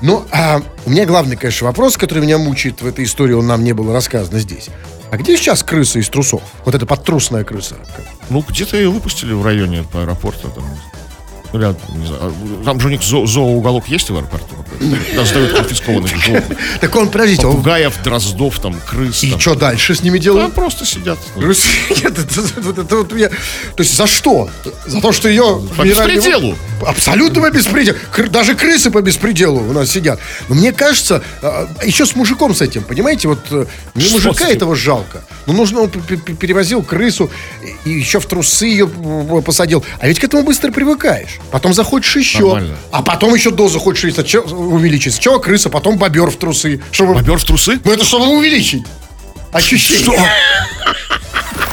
[0.00, 3.62] Но а, у меня главный, конечно, вопрос, который меня мучает в этой истории, он нам
[3.64, 4.68] не был рассказан здесь.
[5.10, 6.42] А где сейчас крыса из трусов?
[6.64, 7.76] Вот эта подтрусная крыса.
[8.30, 10.48] Ну, где-то ее выпустили в районе по аэропорту.
[10.48, 10.64] Там.
[11.52, 12.32] Рядом, не знаю.
[12.62, 14.61] А Там же у них зо- зооуголок есть в аэропорту?
[15.16, 16.58] Да, сдают конфискованных животных.
[16.80, 19.22] Так он, подождите, Попугаев, дроздов, там, крыс.
[19.24, 19.40] и там.
[19.40, 20.54] что дальше с ними Там делают?
[20.54, 21.18] просто сидят.
[21.36, 23.34] Нет, это, вот это вот я- То
[23.82, 24.48] есть за что?
[24.86, 25.60] За то, что ее...
[25.76, 26.56] По беспределу.
[26.86, 27.96] Абсолютно по беспределу.
[28.30, 30.18] Даже крысы по беспределу у нас сидят.
[30.48, 34.74] Но мне кажется, а, еще с мужиком с этим, понимаете, вот э, с мужика этого
[34.74, 35.22] жалко.
[35.46, 37.30] Ну, нужно, он перевозил крысу
[37.84, 39.84] и еще в трусы ее м, посадил.
[40.00, 41.38] А ведь к этому быстро привыкаешь.
[41.50, 42.40] Потом захочешь еще.
[42.44, 42.76] Нормально.
[42.90, 44.04] А потом еще доза хочешь
[44.74, 45.14] увеличить.
[45.14, 46.80] Сначала крыса, потом бобер в трусы.
[46.90, 47.14] Чтобы...
[47.14, 47.80] Бобер в трусы?
[47.84, 48.84] Ну, это чтобы увеличить.
[49.52, 50.18] Ощущение.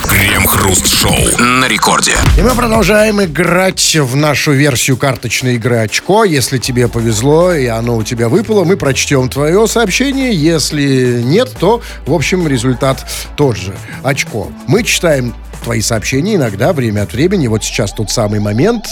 [0.08, 2.14] Крем-хруст-шоу на рекорде.
[2.38, 6.26] И мы продолжаем играть в нашу версию карточной игры «Очко».
[6.26, 10.34] Если тебе повезло и оно у тебя выпало, мы прочтем твое сообщение.
[10.34, 13.06] Если нет, то, в общем, результат
[13.38, 13.76] тот же.
[14.04, 14.52] «Очко».
[14.68, 17.48] Мы читаем твои сообщения иногда, время от времени.
[17.48, 18.88] Вот сейчас тот самый момент.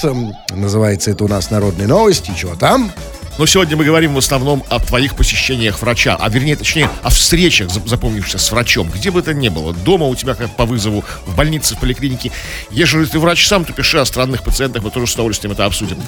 [0.51, 2.31] Называется это у нас «Народные новости».
[2.37, 2.91] Чего там?
[3.37, 7.67] Но сегодня мы говорим в основном о твоих посещениях врача, а вернее, точнее, о встречах,
[7.67, 8.89] зап- запомнившихся с врачом.
[8.89, 12.31] Где бы это ни было, дома у тебя как по вызову, в больнице, в поликлинике.
[12.71, 16.01] Ежели ты врач сам, то пиши о странных пациентах, мы тоже с удовольствием это обсудим.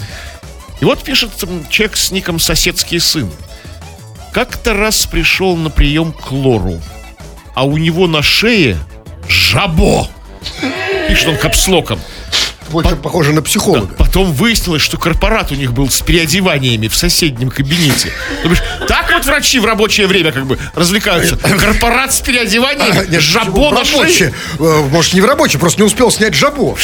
[0.82, 1.32] И вот пишет
[1.70, 3.30] человек с ником «Соседский сын».
[4.32, 6.82] Как-то раз пришел на прием к лору,
[7.54, 8.78] а у него на шее
[9.28, 10.08] жабо.
[11.08, 12.00] Пишет он капслоком.
[12.72, 13.94] Больше похоже на Да, психолога.
[13.98, 18.12] Потом выяснилось, что корпорат у них был с переодеваниями в соседнем кабинете.
[18.44, 21.38] То бишь, так вот врачи в рабочее время как бы развлекаются.
[21.38, 24.34] Корпорат с переодеваниями, Нет, жабо на шее.
[24.60, 26.76] Э, Может, не в рабочее, просто не успел снять жабо.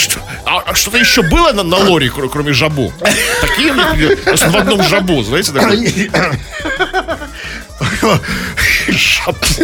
[0.46, 2.92] А, а что-то еще было на, на лоре, кро- кроме жабо?
[3.42, 3.74] Такие
[4.18, 6.10] просто в одном жабо, знаете, такой.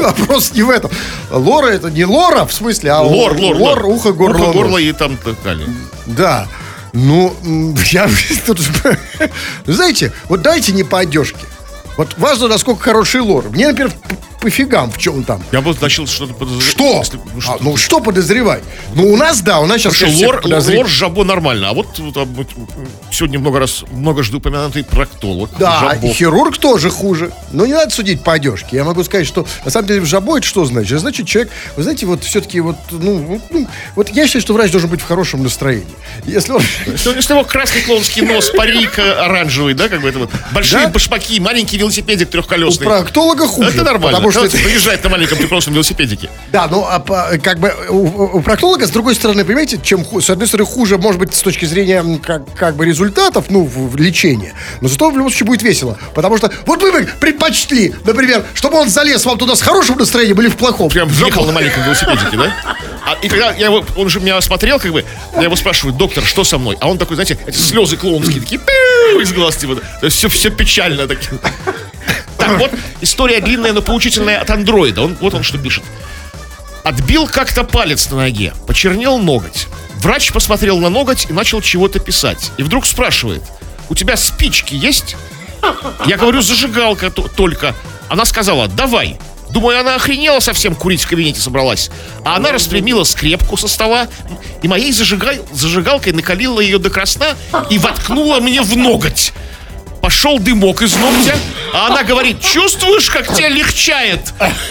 [0.02, 0.92] Вопрос не в этом.
[1.30, 4.92] Лора это не лора, в смысле, а Лор, лор, лор, ухо, горло, ухо, горло и
[4.92, 5.68] там так далее.
[6.16, 6.48] Да.
[6.94, 7.36] Ну,
[7.92, 8.10] я
[8.46, 8.60] тут,
[9.66, 11.46] знаете, вот дайте не по одежке.
[11.98, 13.50] Вот важно, насколько хороший лор.
[13.50, 13.92] Мне, например,
[14.42, 15.42] пофигам, в чем там.
[15.52, 16.66] Я бы начал что-то подозревать.
[16.72, 16.98] Что?
[17.00, 17.58] Если- ну, А, что?
[17.62, 18.64] ну, что подозревать?
[18.96, 19.98] Ну, у нас, да, у нас сейчас...
[19.98, 20.78] Конечно, лор, подозревают.
[20.78, 21.70] лор жабо нормально.
[21.70, 22.48] А вот, а, вот,
[23.12, 25.50] сегодня много раз, много жду упомянутый проктолог.
[25.60, 26.08] Да, жабо.
[26.08, 27.32] и хирург тоже хуже.
[27.52, 28.78] Но не надо судить по одежке.
[28.78, 31.00] Я могу сказать, что на самом деле в жабо это что значит?
[31.00, 34.72] Значит, человек, вы знаете, вот все-таки вот, ну, вот, ну, вот я считаю, что врач
[34.72, 35.86] должен быть в хорошем настроении.
[36.26, 36.62] Если он...
[36.88, 41.40] Если, его красный клоунский нос, парик э, оранжевый, да, как бы это вот, большие башмаки,
[41.40, 42.86] маленький велосипедик У трехколесный.
[42.86, 43.70] проктолога хуже.
[43.70, 44.20] Это нормально.
[44.34, 46.30] Потому что Когда это- приезжает на маленьком трехколесном велосипедике.
[46.52, 47.00] Да, ну, а
[47.38, 51.20] как бы у, у проктолога, с другой стороны, понимаете, чем с одной стороны хуже, может
[51.20, 55.18] быть, с точки зрения как, как бы результатов, ну, в, в лечении, но зато в
[55.18, 55.98] любом случае будет весело.
[56.14, 60.40] Потому что вот вы бы предпочли, например, чтобы он залез вам туда с хорошим настроением
[60.42, 60.90] или в плохом.
[60.90, 62.54] Прям въехал на маленьком велосипедике, да?
[63.04, 65.04] А, и когда я его, он же меня осмотрел, как бы,
[65.36, 66.78] я его спрашиваю, доктор, что со мной?
[66.80, 68.62] А он такой, знаете, эти слезы клоунские, такие,
[69.20, 69.78] из глаз, типа,
[70.10, 71.08] все, все печально.
[71.08, 71.18] Так.
[72.58, 75.02] Вот история длинная, но поучительная от андроида.
[75.04, 75.84] Он, вот он что пишет.
[76.84, 79.68] Отбил как-то палец на ноге, почернел ноготь.
[79.98, 82.52] Врач посмотрел на ноготь и начал чего-то писать.
[82.58, 83.44] И вдруг спрашивает,
[83.90, 85.16] у тебя спички есть?
[86.08, 87.76] Я говорю, зажигалка т- только.
[88.10, 89.20] Она сказала, давай.
[89.52, 91.92] Думаю, она охренела совсем курить в кабинете собралась.
[92.26, 94.08] А она распрямила скрепку со стола
[94.64, 97.36] и моей зажигай- зажигалкой накалила ее до красна
[97.70, 99.34] и воткнула мне в ноготь.
[100.02, 101.36] Пошел дымок из ногтя,
[101.74, 104.20] а она говорит, чувствуешь, как тебя легчает?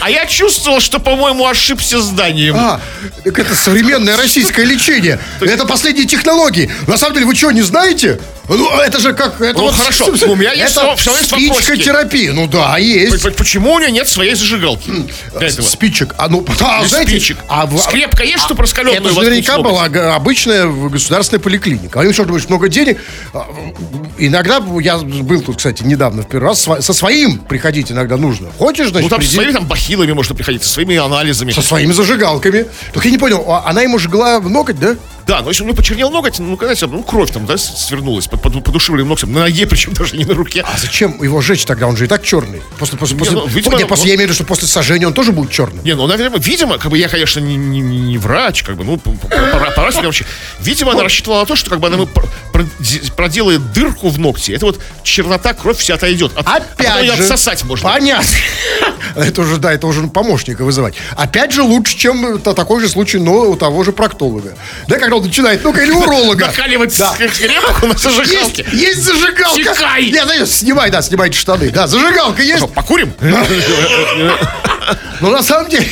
[0.01, 2.57] А я чувствовал, что, по-моему, ошибся зданием.
[2.57, 2.81] А,
[3.25, 5.21] так это современное российское лечение.
[5.41, 6.71] Это последние технологии.
[6.89, 8.19] На самом деле, вы что, не знаете?
[8.59, 9.41] Ну, это же как...
[9.41, 10.07] Это Ну, вот, хорошо.
[10.07, 11.55] У меня есть это всё есть вопросики.
[11.63, 12.33] спичка-терапия.
[12.33, 13.23] Ну да, есть.
[13.37, 14.91] Почему у нее нет своей зажигалки?
[15.63, 16.15] Спичек.
[16.19, 16.41] А ну,
[16.83, 17.39] Без знаете, спичек.
[17.49, 19.85] а Скрепка есть, что раскаленную Это наверняка была
[20.15, 22.01] обычная государственная поликлиника.
[22.01, 22.99] Они что, думаешь, много денег?
[23.33, 23.47] А,
[24.19, 28.49] Иногда, я был тут, кстати, недавно в первый раз, со своим приходить иногда нужно.
[28.59, 29.35] Хочешь, Ну значит, там со приди.
[29.35, 31.53] своими там бахилами можно приходить, со своими анализами.
[31.53, 32.67] Со своими зажигалками.
[32.93, 34.97] Только я не понял, а она ему жгла в ноготь, да?
[35.27, 38.40] Да, но если у него почернел ноготь, ну, знаете, ну, кровь там, да, свернулась под,
[38.43, 40.63] под подушивленным ногтем, на ноге, причем даже не на руке.
[40.67, 41.87] А зачем его жечь тогда?
[41.87, 42.63] Он же и так черный.
[42.79, 45.13] После, после, после, ну, видимо, после, он- я имею в виду, что после сожжения он
[45.15, 45.85] тоже будет черным.
[45.85, 48.85] Не, ну, наверное, видимо, как бы я, конечно, не, не- не- не врач, как бы,
[48.85, 49.71] ну, пора,
[50.03, 50.25] вообще.
[50.61, 52.09] Видимо, она рассчитывала на то, что как бы она ему
[53.17, 54.55] проделает дырку в ногте.
[54.55, 56.33] Это вот чернота, кровь вся отойдет.
[56.37, 57.23] От, а Опять её же.
[57.23, 57.89] отсосать можно.
[57.91, 58.29] Понятно.
[59.17, 60.95] Это уже, да, это уже помощника вызывать.
[61.17, 64.55] Опять же, лучше, чем та- такой же случай, но у того же проктолога.
[64.87, 66.47] Да, когда он начинает, ну-ка, или уролога.
[66.47, 67.15] Накаливать Да.
[68.25, 68.65] Зажигалке.
[68.73, 69.57] Есть, есть зажигалка.
[69.57, 70.11] Чекай.
[70.11, 71.71] Нет, знаешь, снимай, да, снимайте штаны.
[71.71, 72.59] Да, зажигалка есть.
[72.59, 73.13] Что, покурим?
[75.21, 75.87] Но на самом деле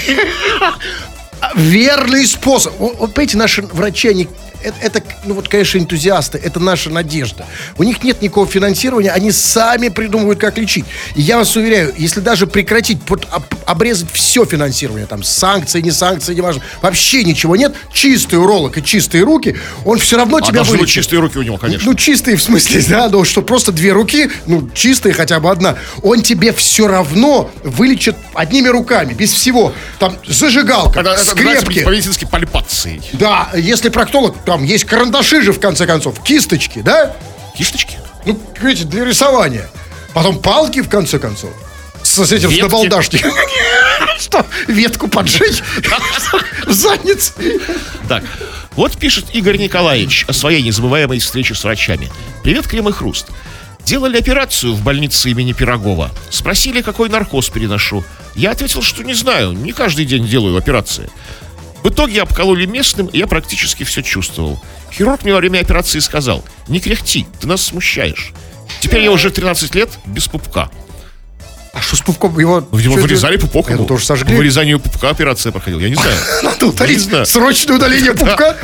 [1.54, 2.74] верный способ.
[2.78, 4.28] Вот, вот, понимаете, наши врачи, они
[4.62, 7.46] это, это, ну вот, конечно, энтузиасты, это наша надежда.
[7.76, 10.84] У них нет никакого финансирования, они сами придумывают, как лечить.
[11.14, 15.90] И я вас уверяю, если даже прекратить, вот, об- обрезать все финансирование, там, санкции, не
[15.90, 20.42] санкции, не важно, вообще ничего нет, чистый уролог и чистые руки, он все равно А
[20.42, 20.94] тебя должны вылечит.
[20.94, 21.88] чистые руки у него, конечно.
[21.90, 25.76] Ну, чистые в смысле, да, ну, что просто две руки, ну, чистые хотя бы одна,
[26.02, 29.72] он тебе все равно вылечит одними руками, без всего.
[29.98, 31.84] Там зажигалка, это, это скрепки.
[31.84, 33.02] по медицинской пальпацией.
[33.14, 37.14] Да, если проктолог, там есть карандаши же, в конце концов, кисточки, да?
[37.54, 37.98] Кисточки?
[38.24, 39.68] Ну, видите, для рисования.
[40.14, 41.50] Потом палки, в конце концов.
[42.02, 42.62] С, с этим, с Ветки.
[42.62, 43.30] набалдашником.
[44.18, 45.62] Что, ветку поджечь?
[46.66, 47.34] В заднице?
[48.08, 48.24] Так,
[48.70, 52.10] вот пишет Игорь Николаевич о своей незабываемой встрече с врачами.
[52.42, 53.26] Привет, Крем и Хруст.
[53.84, 56.10] Делали операцию в больнице имени Пирогова.
[56.30, 58.02] Спросили, какой наркоз переношу.
[58.34, 61.10] Я ответил, что не знаю, не каждый день делаю операции.
[61.82, 64.62] В итоге обкололи местным, и я практически все чувствовал.
[64.92, 68.32] Хирург мне во время операции сказал, не кряхти, ты нас смущаешь.
[68.80, 70.70] Теперь я уже 13 лет без пупка.
[71.72, 72.36] А что с пупком?
[72.38, 73.46] Его, Его что вырезали это?
[73.46, 73.70] пупок.
[73.70, 74.34] Это тоже сожгли?
[74.36, 75.80] вырезанию пупка операция проходила.
[75.80, 76.16] Я не знаю.
[76.42, 77.08] Надо удалить.
[77.28, 78.56] Срочное удаление Да, пупка.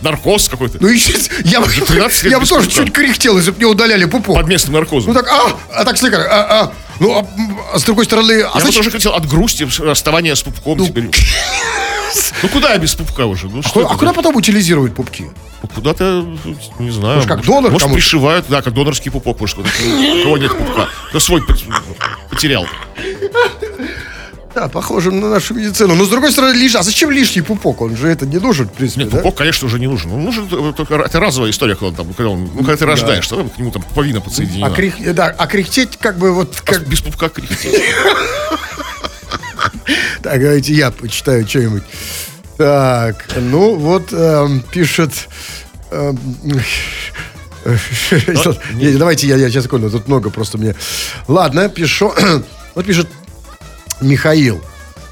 [0.00, 0.78] Наркоз какой-то.
[0.80, 4.36] Ну, я, бы- 13 лет я бы тоже чуть кряхтел, если бы не удаляли пупок.
[4.36, 5.12] Под местным наркозом.
[5.12, 7.26] Ну так, а, а так, слегка, а, а, ну, а,
[7.74, 11.10] а с другой стороны, а Я бы тоже хотел от грусти расставания с пупком теперь.
[12.42, 13.48] Ну куда я без пупка уже?
[13.48, 13.98] Ну что а это?
[13.98, 15.30] куда потом утилизируют пупки?
[15.62, 16.26] Ну, Куда-то,
[16.78, 17.16] не знаю.
[17.16, 20.88] Может, как донор Может, пришивают, да, как донорский пупок, может, кого нет пупка.
[21.12, 21.62] Да свой пот-
[22.30, 22.66] потерял.
[24.54, 25.94] Да, похоже на нашу медицину.
[25.94, 26.74] Но с другой стороны, лиш...
[26.74, 27.80] а зачем лишний пупок?
[27.80, 29.18] Он же это не нужен, в принципе, Нет, да?
[29.18, 30.12] пупок, конечно, уже не нужен.
[30.12, 32.84] Он нужен э, только это разовая история, когда он там, когда, он, ну, когда ты
[32.84, 34.66] рождаешь, тогда к нему там пуповина подсоединена.
[34.66, 35.14] А, крих...
[35.14, 36.62] да, а кряхтеть как бы вот...
[36.66, 36.86] А Как...
[36.86, 37.80] без пупка кряхтеть.
[40.22, 41.82] Так, давайте я почитаю что-нибудь.
[42.56, 45.12] Так, ну вот эм, пишет...
[45.90, 46.18] эм,
[48.74, 50.74] Не, Давайте я, я сейчас секунду, тут много просто мне.
[51.28, 52.12] Ладно, пишу.
[52.74, 53.06] Вот пишет
[54.00, 54.62] Михаил.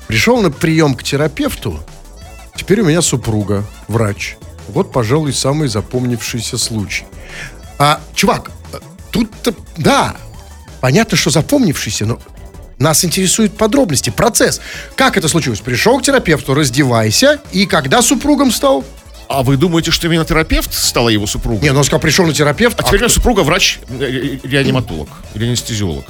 [0.06, 1.78] Пришел на прием к терапевту.
[2.56, 4.36] Теперь у меня супруга, врач.
[4.68, 7.04] Вот, пожалуй, самый запомнившийся случай.
[7.78, 8.50] А, чувак,
[9.10, 9.30] тут,
[9.76, 10.16] да,
[10.80, 12.18] понятно, что запомнившийся, но
[12.80, 14.60] нас интересуют подробности, процесс.
[14.96, 15.60] Как это случилось?
[15.60, 18.84] Пришел к терапевту, раздевайся, и когда супругом стал?
[19.28, 21.62] А вы думаете, что именно терапевт стала его супругой?
[21.62, 22.82] Не, ну он сказал, пришел на терапевта.
[22.82, 26.04] А теперь у меня супруга врач-реаниматолог или анестезиолог.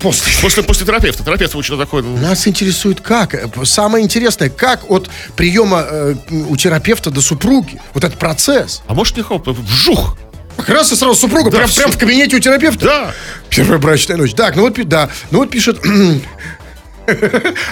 [0.00, 0.32] после.
[0.40, 1.22] После, после терапевта.
[1.22, 2.02] Терапевт вы что такое?
[2.02, 3.34] ну, Нас интересует как.
[3.34, 6.14] Э, Самое интересное, как от приема э,
[6.48, 7.78] у терапевта до супруги.
[7.92, 8.80] Вот этот процесс.
[8.86, 10.16] А может не хоп, вжух.
[10.56, 12.84] Как раз и сразу супруга, Да, прям, прям в кабинете у терапевта.
[12.84, 13.14] Да.
[13.50, 14.34] Первая брачная ночь.
[14.34, 15.80] Так, ну вот, да, ну вот пишет...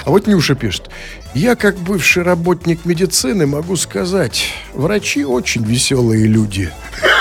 [0.03, 0.89] А вот Нюша пишет.
[1.33, 6.69] Я, как бывший работник медицины, могу сказать, врачи очень веселые люди.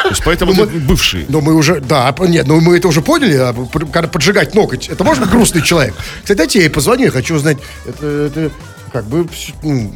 [0.02, 1.26] То есть поэтому Ну, ты бывший.
[1.28, 3.54] Но мы уже, да, нет, ну мы это уже поняли, а
[3.92, 5.94] когда поджигать ноготь, это может быть грустный человек.
[6.22, 8.50] Кстати, дайте я ей позвоню, я хочу узнать, это, это
[8.92, 9.28] как бы,
[9.62, 9.94] ну,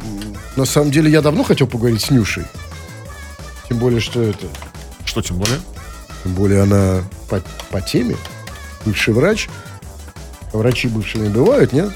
[0.55, 2.45] на самом деле я давно хотел поговорить с Нюшей.
[3.67, 4.47] Тем более, что это,
[5.15, 5.61] Что тем более?
[6.23, 8.17] тем более она по, по теме,
[8.83, 9.47] бывший врач.
[10.51, 11.89] А Врачи бывшими бывают, нет?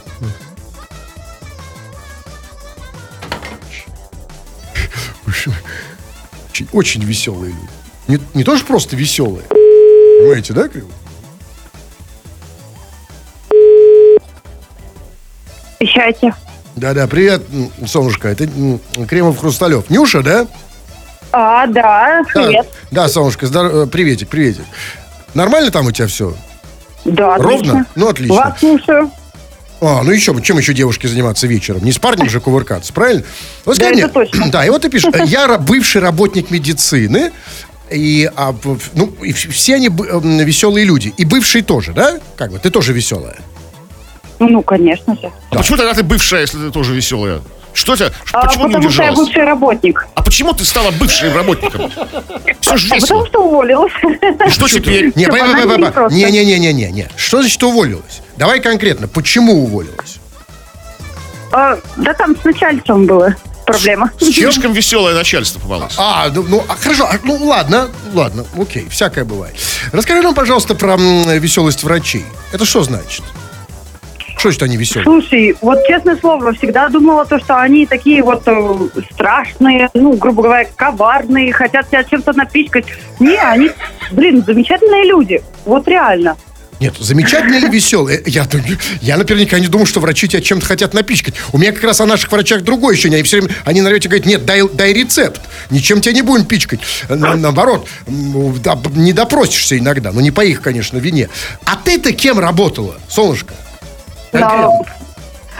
[6.48, 7.68] Очень, очень веселые люди.
[8.08, 9.44] Не, не тоже просто веселые.
[9.50, 10.88] Понимаете, да, Криво?
[15.78, 16.34] Обещайте.
[16.78, 17.44] Да-да, привет,
[17.86, 18.30] солнышко.
[18.30, 18.48] Это
[19.10, 19.90] Кремов Хрусталев.
[19.90, 20.48] Нюша, да?
[21.32, 22.68] А, да, привет.
[22.92, 24.64] Да, да солнышко, здор- э, приветик, приветик.
[25.34, 26.34] Нормально там у тебя все?
[27.06, 27.68] Да, отлично.
[27.74, 27.86] Ровно?
[27.96, 28.36] Ну, отлично.
[28.36, 29.12] Вас слушаю.
[29.82, 31.84] А, ну еще бы, чем еще девушке заниматься вечером?
[31.86, 33.24] Не с парнем же кувыркаться, правильно?
[33.64, 34.50] Вот Да, это точно.
[34.52, 37.32] Да, и вот ты пишешь, я бывший работник медицины,
[37.90, 38.54] и, а,
[38.94, 41.14] ну, и все они бы- м, веселые люди.
[41.18, 42.20] И бывшие тоже, да?
[42.36, 43.38] Как бы, ты тоже веселая.
[44.40, 45.32] Ну, конечно же.
[45.52, 47.42] А почему тогда ты бывшая, если ты тоже веселая?
[47.74, 48.12] Что тебя?
[48.34, 50.08] А, почему не потому что я бывший работник.
[50.16, 51.92] А почему ты стала бывшим работником?
[52.62, 53.28] Все же А потому весело.
[53.28, 53.94] что уволилась.
[54.48, 55.12] И что теперь?
[55.16, 57.08] Не, не, не, не, не, не, не.
[57.16, 58.22] Что значит уволилась?
[58.38, 60.20] Давай конкретно, почему уволилась?
[61.52, 64.12] А, да там с начальством было проблема.
[64.20, 65.94] Слишком веселое начальство попалось.
[65.98, 69.56] А, ну, ну, а, хорошо, а, ну ладно, ладно, окей, всякое бывает.
[69.92, 72.26] Расскажи нам, пожалуйста, про м, веселость врачей.
[72.52, 73.24] Это что значит?
[74.40, 75.04] Что значит они веселые?
[75.04, 80.44] Слушай, вот честное слово, всегда думала то, что они такие вот э, страшные, ну, грубо
[80.44, 82.86] говоря, коварные, хотят тебя чем-то напичкать.
[83.20, 83.70] Не, они,
[84.12, 85.42] блин, замечательные люди.
[85.66, 86.38] Вот реально.
[86.80, 88.24] Нет, замечательно или веселый?
[88.26, 88.48] Я,
[89.02, 91.34] я, например, никогда не думал, что врачи тебя чем-то хотят напичкать.
[91.52, 93.18] У меня как раз о наших врачах другое ощущение.
[93.18, 95.42] Они все время, они на говорят, нет, дай, дай рецепт.
[95.70, 96.80] Ничем тебя не будем пичкать.
[97.10, 100.14] На, наоборот, не допросишься иногда.
[100.14, 101.28] Но не по их, конечно, вине.
[101.66, 103.54] А ты-то кем работала, солнышко?
[104.32, 104.70] Да.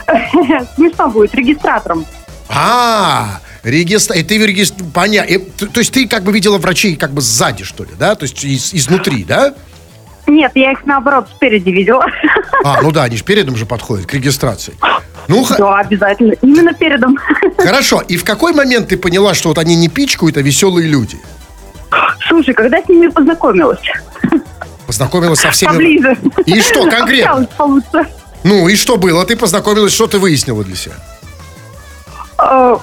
[0.76, 2.06] Смешно будет, регистратором.
[2.50, 4.14] А, регистр...
[4.16, 4.84] И ты регистр...
[4.94, 5.68] Понятно.
[5.72, 8.16] То есть ты как бы видела врачей как бы сзади, что ли, да?
[8.16, 9.54] То есть из, изнутри, да?
[10.26, 12.06] Нет, я их наоборот спереди видела.
[12.62, 14.74] А, ну да, они же передом же подходят к регистрации.
[15.30, 16.34] Ну, да, обязательно.
[16.42, 17.18] Именно передом.
[17.58, 18.02] Хорошо.
[18.02, 21.18] И в какой момент ты поняла, что вот они не пичкают, а веселые люди?
[22.28, 23.80] Слушай, когда с ними познакомилась?
[24.86, 25.70] Познакомилась со всеми...
[25.70, 26.18] Поближе.
[26.46, 27.48] И что конкретно?
[28.44, 29.26] Ну, и что было?
[29.26, 30.96] Ты познакомилась, что ты выяснила для себя?
[32.38, 32.80] А,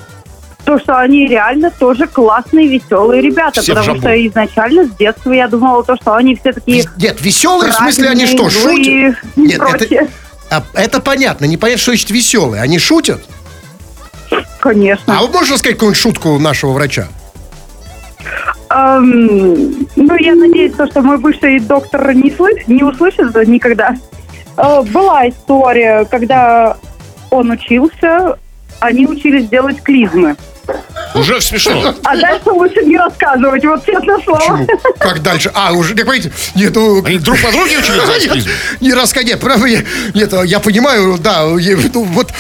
[0.65, 3.63] то, что они реально тоже классные, веселые ребята.
[3.63, 6.85] Все потому что изначально с детства я думала, то, что они все такие...
[6.99, 9.17] Нет, веселые, в смысле, они что, шутят?
[9.37, 10.09] Нет, это,
[10.51, 11.45] а, это понятно.
[11.47, 12.63] Не понятно, что значит веселые.
[12.63, 13.23] Они шутят?
[14.61, 15.17] Конечно.
[15.17, 17.09] А вот можно сказать какую-нибудь шутку нашего врача?
[18.71, 23.95] Эм, ну, я надеюсь, то, что мой бывший доктор не, слышит, не услышит никогда.
[24.57, 26.77] Э, была история, когда
[27.31, 28.39] он учился,
[28.81, 30.37] они учились делать клизмы.
[31.15, 31.95] Уже смешно.
[32.03, 34.39] А дальше лучше не рассказывать, вот честное слово.
[34.39, 34.67] Почему?
[34.99, 35.51] Как дальше?
[35.55, 37.05] А, уже, как понимаете, нет, ну...
[37.05, 38.47] Они друг по другу учились за нет,
[38.81, 39.83] Не рассказать, правда, я,
[40.15, 42.33] нет, я понимаю, да, я, ну, вот,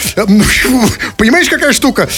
[1.16, 2.09] понимаешь, какая штука?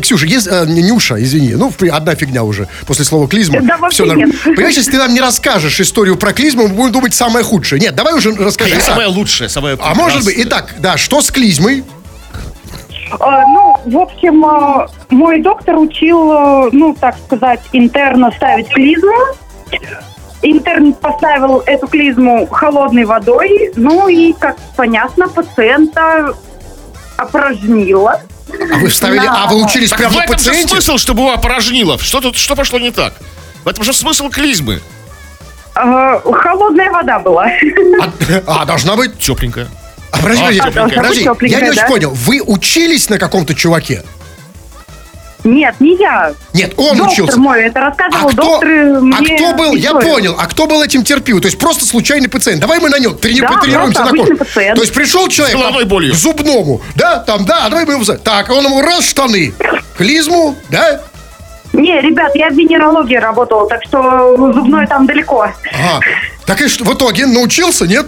[0.00, 3.60] Ксюша, есть, э, Нюша, извини, ну, одна фигня уже, после слова клизма.
[3.60, 4.30] Да, все нет.
[4.44, 7.80] Понимаешь, если ты нам не расскажешь историю про клизму, мы будем думать самое худшее.
[7.80, 8.80] Нет, давай уже расскажи.
[8.80, 11.84] Самое лучшее, самое А может быть, итак, да, что с клизмой?
[13.20, 19.14] А, ну, в общем, а, мой доктор учил, а, ну, так сказать, интерна ставить клизму.
[20.42, 26.34] Интерн поставил эту клизму холодной водой, ну и, как понятно, пациента
[27.16, 28.20] опорожнила.
[28.72, 29.44] А вы вставили, на...
[29.44, 31.98] а вы учились так, прямо а в этом же смысл, чтобы его опорожнило.
[31.98, 33.14] Что тут, что пошло не так?
[33.64, 34.80] В этом же смысл клизмы.
[35.74, 37.50] Холодная вода была.
[38.46, 39.68] А, а должна быть тепленькая.
[40.18, 41.88] А, подожди, а, подожди, подожди, я не очень да?
[41.88, 42.10] понял.
[42.12, 44.02] Вы учились на каком-то чуваке?
[45.44, 46.32] Нет, не я.
[46.52, 47.38] Нет, он доктор учился.
[47.38, 49.80] мой, это рассказывал а кто, доктор мне А кто был, историю.
[49.80, 51.40] я понял, а кто был этим терпил?
[51.40, 52.60] То есть просто случайный пациент.
[52.60, 54.36] Давай мы на нем трени, да, потренируемся на ком.
[54.36, 56.12] То есть пришел человек С головной болью.
[56.12, 58.04] к зубному, да, там, да, давай мы его...
[58.04, 59.54] Так, он ему раз штаны,
[59.96, 61.00] клизму, да,
[61.72, 65.48] не, ребят, я в венерологии работала, так что зубной там далеко.
[65.72, 66.00] Ага.
[66.46, 68.06] Так и что, в итоге научился, нет?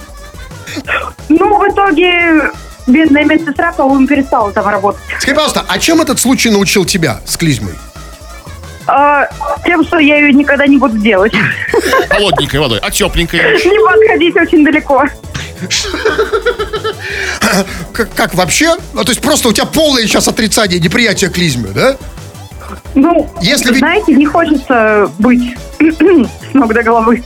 [1.29, 2.51] Ну, в итоге
[2.87, 5.01] бедная медсестра, по-моему, перестала там работать.
[5.19, 7.75] Скажи, пожалуйста, а чем этот случай научил тебя с клизмой?
[8.87, 9.29] А,
[9.65, 11.33] тем, что я ее никогда не буду делать.
[12.09, 13.41] Холодненькой водой, а тепленькой?
[13.41, 15.05] Не подходить очень далеко.
[17.93, 18.77] Как, как вообще?
[18.95, 21.97] Ну, то есть просто у тебя полное сейчас отрицание, неприятие клизмы, да?
[22.95, 27.23] Ну, Если знаете, не хочется быть с ног до головы.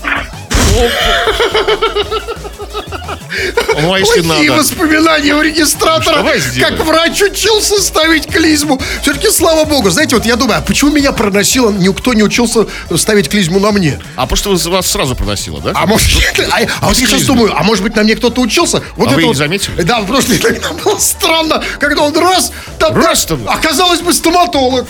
[3.77, 4.63] Ой, если Плохие надо.
[4.63, 8.81] воспоминания у регистратора, Ну, как врач учился ставить клизму.
[9.03, 13.29] Все-таки, слава богу, знаете, вот я думаю, а почему меня проносило, никто не учился ставить
[13.29, 14.01] клизму на мне?
[14.15, 15.73] А потому что вас сразу проносило, да?
[15.75, 16.09] А может,
[16.53, 18.83] а, а вот я сейчас думаю, а может быть на мне кто-то учился?
[18.97, 19.83] Вот А это вы не вот, заметили?
[19.83, 23.41] Да, просто иногда было странно, когда он раз, там, Раз там.
[23.49, 24.87] оказалось бы стоматолог.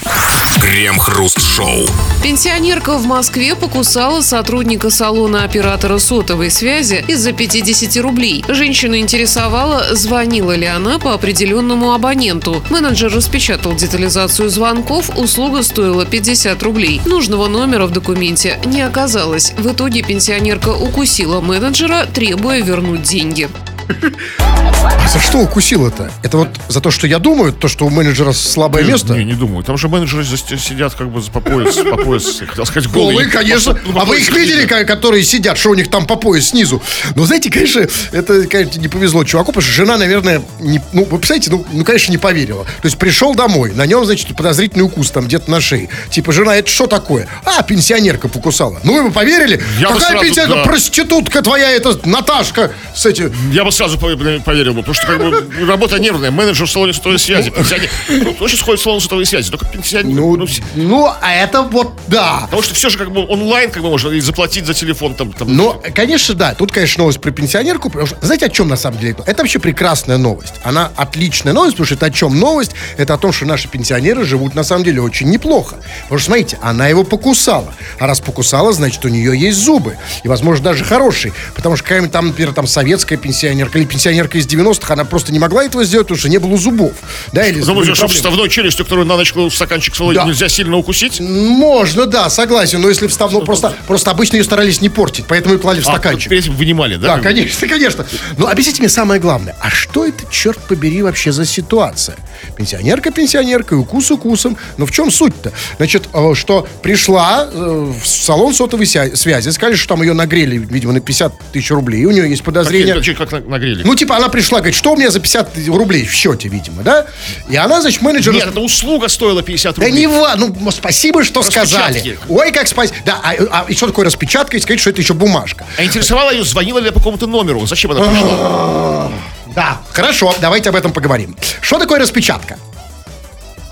[0.61, 1.87] Крем-хруст-шоу.
[2.23, 8.45] Пенсионерка в Москве покусала сотрудника салона оператора сотовой связи из-за 50 рублей.
[8.49, 12.63] Женщина интересовала, звонила ли она по определенному абоненту.
[12.71, 17.01] Менеджер распечатал детализацию звонков, услуга стоила 50 рублей.
[17.07, 19.53] Нужного номера в документе не оказалось.
[19.59, 23.49] В итоге пенсионерка укусила менеджера, требуя вернуть деньги.
[23.89, 26.11] А за что укусил-то?
[26.23, 29.15] Это вот за то, что я думаю, то, что у менеджера слабое не, место?
[29.15, 29.65] Не, не думаю.
[29.65, 33.17] Там же менеджеры сидят как бы по пояс, по пояс, хотел сказать, голые.
[33.17, 33.79] Голые, конечно.
[33.87, 36.83] Ну, а вы их видели, которые сидят, что у них там по пояс снизу?
[37.15, 41.19] Но знаете, конечно, это, конечно, не повезло чуваку, потому что жена, наверное, не, ну, вы
[41.19, 42.65] представляете, ну, ну, конечно, не поверила.
[42.65, 45.89] То есть пришел домой, на нем, значит, подозрительный укус там где-то на шее.
[46.11, 47.29] Типа, жена, это что такое?
[47.45, 48.81] А, пенсионерка покусала.
[48.85, 49.63] Ну, вы бы поверили?
[49.79, 50.57] Я бы Какая сразу, пенсионерка?
[50.57, 50.65] да.
[50.65, 53.33] Проститутка твоя, это Наташка с этим...
[53.51, 54.09] Я бы сразу по-
[54.45, 57.91] поверил бы, потому что как бы работа нервная, менеджер в салоне сотовой связи, пенсионер.
[58.09, 59.51] Ну, кто сейчас ходит в салон сотовой связи?
[59.51, 60.15] Только пенсионер.
[60.15, 62.43] Ну, Ну, ну, а это вот, да.
[62.45, 65.33] Потому что все же как бы онлайн, как бы можно и заплатить за телефон там.
[65.33, 65.55] там.
[65.55, 66.55] Но, конечно, да.
[66.55, 67.89] Тут, конечно, новость про пенсионерку.
[67.91, 69.23] Потому что, знаете, о чем на самом деле это?
[69.27, 70.55] Это вообще прекрасная новость.
[70.63, 72.73] Она отличная новость, потому что это о чем новость?
[72.97, 75.77] Это о том, что наши пенсионеры живут на самом деле очень неплохо.
[76.05, 77.75] Потому что, смотрите, она его покусала.
[77.99, 79.97] А раз покусала, значит, у нее есть зубы.
[80.23, 81.33] И, возможно, даже хорошие.
[81.55, 85.39] Потому что какая-нибудь там, например, там советская пенсионерка или пенсионерка из 90-х, она просто не
[85.39, 86.93] могла этого сделать, потому что не было зубов.
[87.33, 88.15] Да, или Ну, были чтобы проблемы.
[88.15, 90.25] вставной челюстью, которую на ночь в стаканчик свой, Да.
[90.25, 91.21] нельзя сильно укусить.
[91.21, 92.81] Можно, да, согласен.
[92.81, 95.93] Но если вставно, просто, просто обычно ее старались не портить, поэтому и клали в А,
[95.93, 96.33] стаканчик.
[96.33, 97.17] этим вынимали, да?
[97.17, 98.07] Да, конечно, конечно.
[98.39, 99.55] Ну, объясните мне самое главное.
[99.61, 102.17] А что это, черт побери, вообще за ситуация?
[102.57, 104.57] Пенсионерка пенсионеркой, укус укусом.
[104.77, 105.53] Но в чем суть-то?
[105.77, 110.93] Значит, э, что пришла э, в салон сотовой связи, сказали, что там ее нагрели, видимо,
[110.93, 112.05] на 50 тысяч рублей.
[112.05, 112.95] У нее есть подозрение...
[113.03, 113.83] Как, как на- нагрели.
[113.85, 117.07] Ну, типа, она пришла, говорит, что у меня за 50 рублей в счете, видимо, да?
[117.49, 118.33] И она, значит, менеджер...
[118.33, 120.01] Нет, это услуга стоила 50 Да рублей.
[120.01, 122.19] не ва, ну спасибо, что сказали.
[122.29, 122.97] Ой, как спасибо.
[123.05, 124.57] Да, а, а и что такое распечатка?
[124.57, 125.67] И сказать, что это еще бумажка.
[125.79, 127.67] А интересовала ее, звонила ли по какому-то номеру?
[127.67, 129.11] Зачем она пришла?
[129.55, 131.37] Да, хорошо, давайте об этом поговорим.
[131.61, 132.59] Что такое распечатка?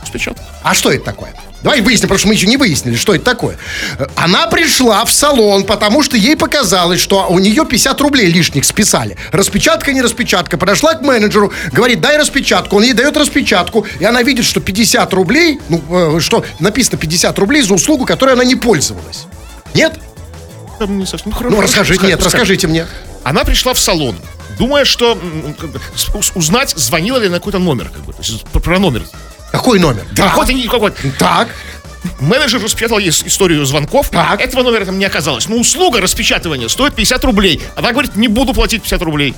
[0.01, 0.43] Распечатка.
[0.63, 1.33] А что это такое?
[1.63, 3.57] Давай выясним, потому что мы еще не выяснили, что это такое.
[4.17, 9.17] Она пришла в салон, потому что ей показалось, что у нее 50 рублей лишних списали.
[9.31, 10.59] Распечатка, не распечатка.
[10.59, 12.77] Подошла к менеджеру, говорит, дай распечатку.
[12.77, 17.39] Он ей дает распечатку, и она видит, что 50 рублей, ну, э, что написано 50
[17.39, 19.27] рублей за услугу, которой она не пользовалась.
[19.73, 19.95] Нет?
[20.81, 22.87] Не совсем- хорошо, Ну, расскажите, пускай, нет, расскажите мне.
[23.23, 24.17] Она пришла в салон,
[24.59, 25.19] думая, что
[26.35, 29.03] узнать, звонила ли на какой-то номер, как бы, то есть про- номер.
[29.51, 30.05] Какой номер?
[30.13, 30.29] Да.
[30.31, 30.97] Какой-то, не- какой-то.
[31.19, 31.49] Так.
[32.21, 34.09] Менеджер распечатал ей историю звонков.
[34.09, 34.41] Так.
[34.41, 35.49] Этого номера там не оказалось.
[35.49, 37.61] Но услуга распечатывания стоит 50 рублей.
[37.77, 39.35] Она говорит, не буду платить 50 рублей.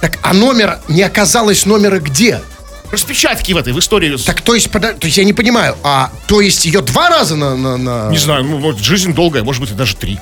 [0.00, 2.40] Так, а номер не оказалось номера где?
[2.90, 4.16] Распечатки в этой, в истории.
[4.16, 7.36] Так, то есть, подо- то есть я не понимаю, а то есть ее два раза
[7.36, 7.54] на...
[7.54, 10.18] на, на- Не знаю, ну, вот жизнь долгая, может быть, и даже три.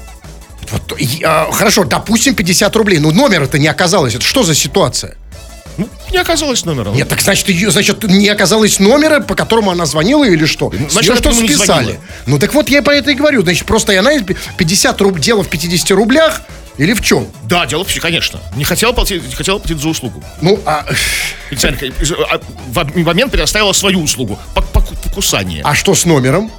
[0.70, 2.98] Вот, а, хорошо, допустим, 50 рублей.
[2.98, 4.14] Ну, номера-то не оказалось.
[4.14, 5.16] Это что за ситуация?
[5.78, 6.90] Ну, не оказалось номера.
[6.90, 10.70] Нет, так значит, ее, значит, не оказалось номера, по которому она звонила или что?
[10.70, 12.00] Значит, С неё она что списали?
[12.24, 13.42] Ну, так вот я по это и говорю.
[13.42, 16.42] Значит, просто и она 50 рублей, дело в 50 рублях
[16.78, 17.26] или в чем?
[17.44, 18.40] Да, дело в конечно.
[18.54, 20.22] Не хотела платить, не хотела платить за услугу.
[20.40, 20.86] Ну, а,
[21.50, 21.86] Пенсионерка,
[22.30, 24.38] а, в момент предоставила свою услугу.
[24.54, 25.62] пок- пок- Покусание.
[25.64, 26.50] а что с номером?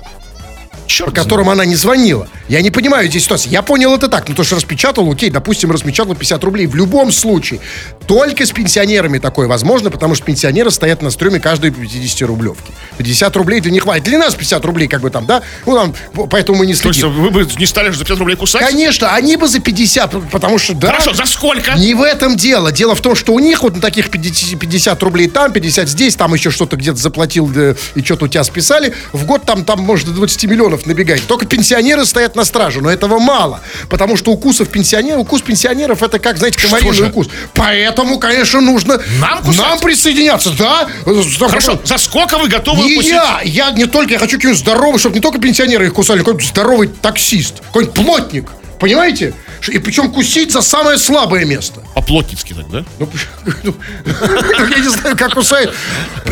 [0.87, 2.27] Черт по которому она не звонила.
[2.47, 3.49] Я не понимаю здесь ситуации.
[3.49, 4.27] Я понял это так.
[4.29, 6.65] Ну, то, что распечатал, окей, допустим, распечатал 50 рублей.
[6.65, 7.59] В любом случае.
[8.07, 12.71] Только с пенсионерами такое возможно, потому что пенсионеры стоят на стреме каждой 50 рублевки.
[12.97, 14.05] 50 рублей для них хватит.
[14.05, 15.41] Для нас 50 рублей, как бы там, да?
[15.65, 15.93] Ну, там,
[16.29, 17.21] поэтому мы не То есть следим.
[17.21, 18.61] вы бы не стали же за 50 рублей кусать?
[18.61, 20.87] Конечно, они бы за 50, потому что, да.
[20.87, 21.73] Хорошо, за сколько?
[21.73, 22.71] Не в этом дело.
[22.71, 26.15] Дело в том, что у них вот на таких 50, 50 рублей там, 50 здесь,
[26.15, 27.51] там еще что-то где-то заплатил,
[27.95, 28.93] и что-то у тебя списали.
[29.11, 31.25] В год там, там может, до 20 миллионов набегает.
[31.27, 33.61] Только пенсионеры стоят на страже, но этого мало.
[33.89, 37.27] Потому что укусов пенсионеров, укус пенсионеров, это как, знаете, комариный укус.
[37.53, 39.57] Поэтому, конечно, нужно Нам кусать?
[39.57, 40.87] нам присоединяться, да?
[41.47, 43.11] Хорошо, за сколько вы готовы Не укусить?
[43.11, 46.47] я, я не только, я хочу какой-нибудь здоровый, чтобы не только пенсионеры их кусали, какой-нибудь
[46.47, 48.49] здоровый таксист, какой-нибудь плотник,
[48.79, 49.33] понимаете?
[49.67, 51.81] И причем кусить за самое слабое место.
[51.95, 52.85] По-плотницки так, да?
[52.99, 53.09] Ну,
[53.63, 53.75] ну,
[54.69, 55.73] я не знаю, как кусают.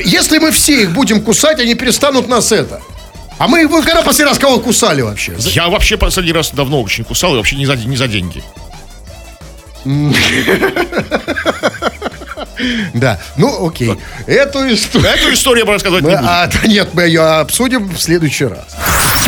[0.04, 2.82] Если мы все их будем кусать, они перестанут нас это.
[3.38, 5.34] А мы, вы когда последний раз кого кусали вообще?
[5.40, 8.44] Я вообще последний раз давно очень кусал, и вообще не за, не за деньги.
[12.94, 13.94] Да, ну окей.
[14.28, 15.10] Эту историю...
[15.10, 15.72] Эту историю я
[16.02, 16.18] Мы- не буду.
[16.28, 18.66] а, да нет, мы ее обсудим в следующий раз.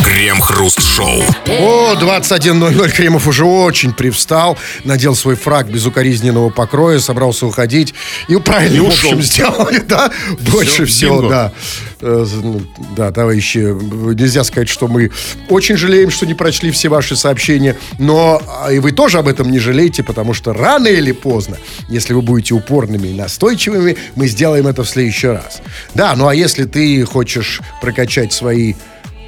[0.08, 1.22] Крем-хруст-шоу.
[1.60, 7.92] О, 21.00 Кремов уже очень привстал, надел свой фраг безукоризненного покроя, собрался уходить.
[8.26, 10.10] И правильно, И в общем, сделали, да?
[10.50, 11.28] Больше всего, бинго.
[11.28, 11.52] да.
[12.00, 12.62] Э, ну,
[12.96, 15.10] Да, товарищи, нельзя сказать, что мы
[15.50, 19.50] очень жалеем, что не прочли все ваши сообщения, но а, и вы тоже об этом
[19.52, 21.58] не жалеете, потому что рано или поздно,
[21.90, 25.60] если вы будете упорными и настойчивыми, мы сделаем это в следующий раз.
[25.94, 28.72] Да, ну а если ты хочешь прокачать свои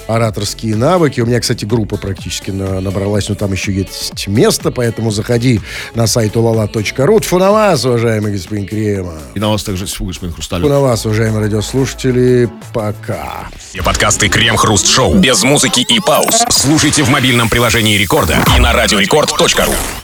[0.09, 1.21] ораторские навыки.
[1.21, 5.61] У меня, кстати, группа практически на- набралась, но там еще есть место, поэтому заходи
[5.95, 7.21] на сайт ulala.ru.
[7.21, 9.15] Тьфу на вас, уважаемый господин Крема.
[9.35, 10.69] И на вас также тьфу, господин Тьфу Хрусталев.
[10.69, 12.49] на вас, уважаемые радиослушатели.
[12.73, 13.49] Пока.
[13.59, 16.45] Все подкасты Крем-хруст-шоу без музыки и пауз.
[16.51, 19.73] Слушайте в мобильном приложении Рекорда и на радиорекорд.ру.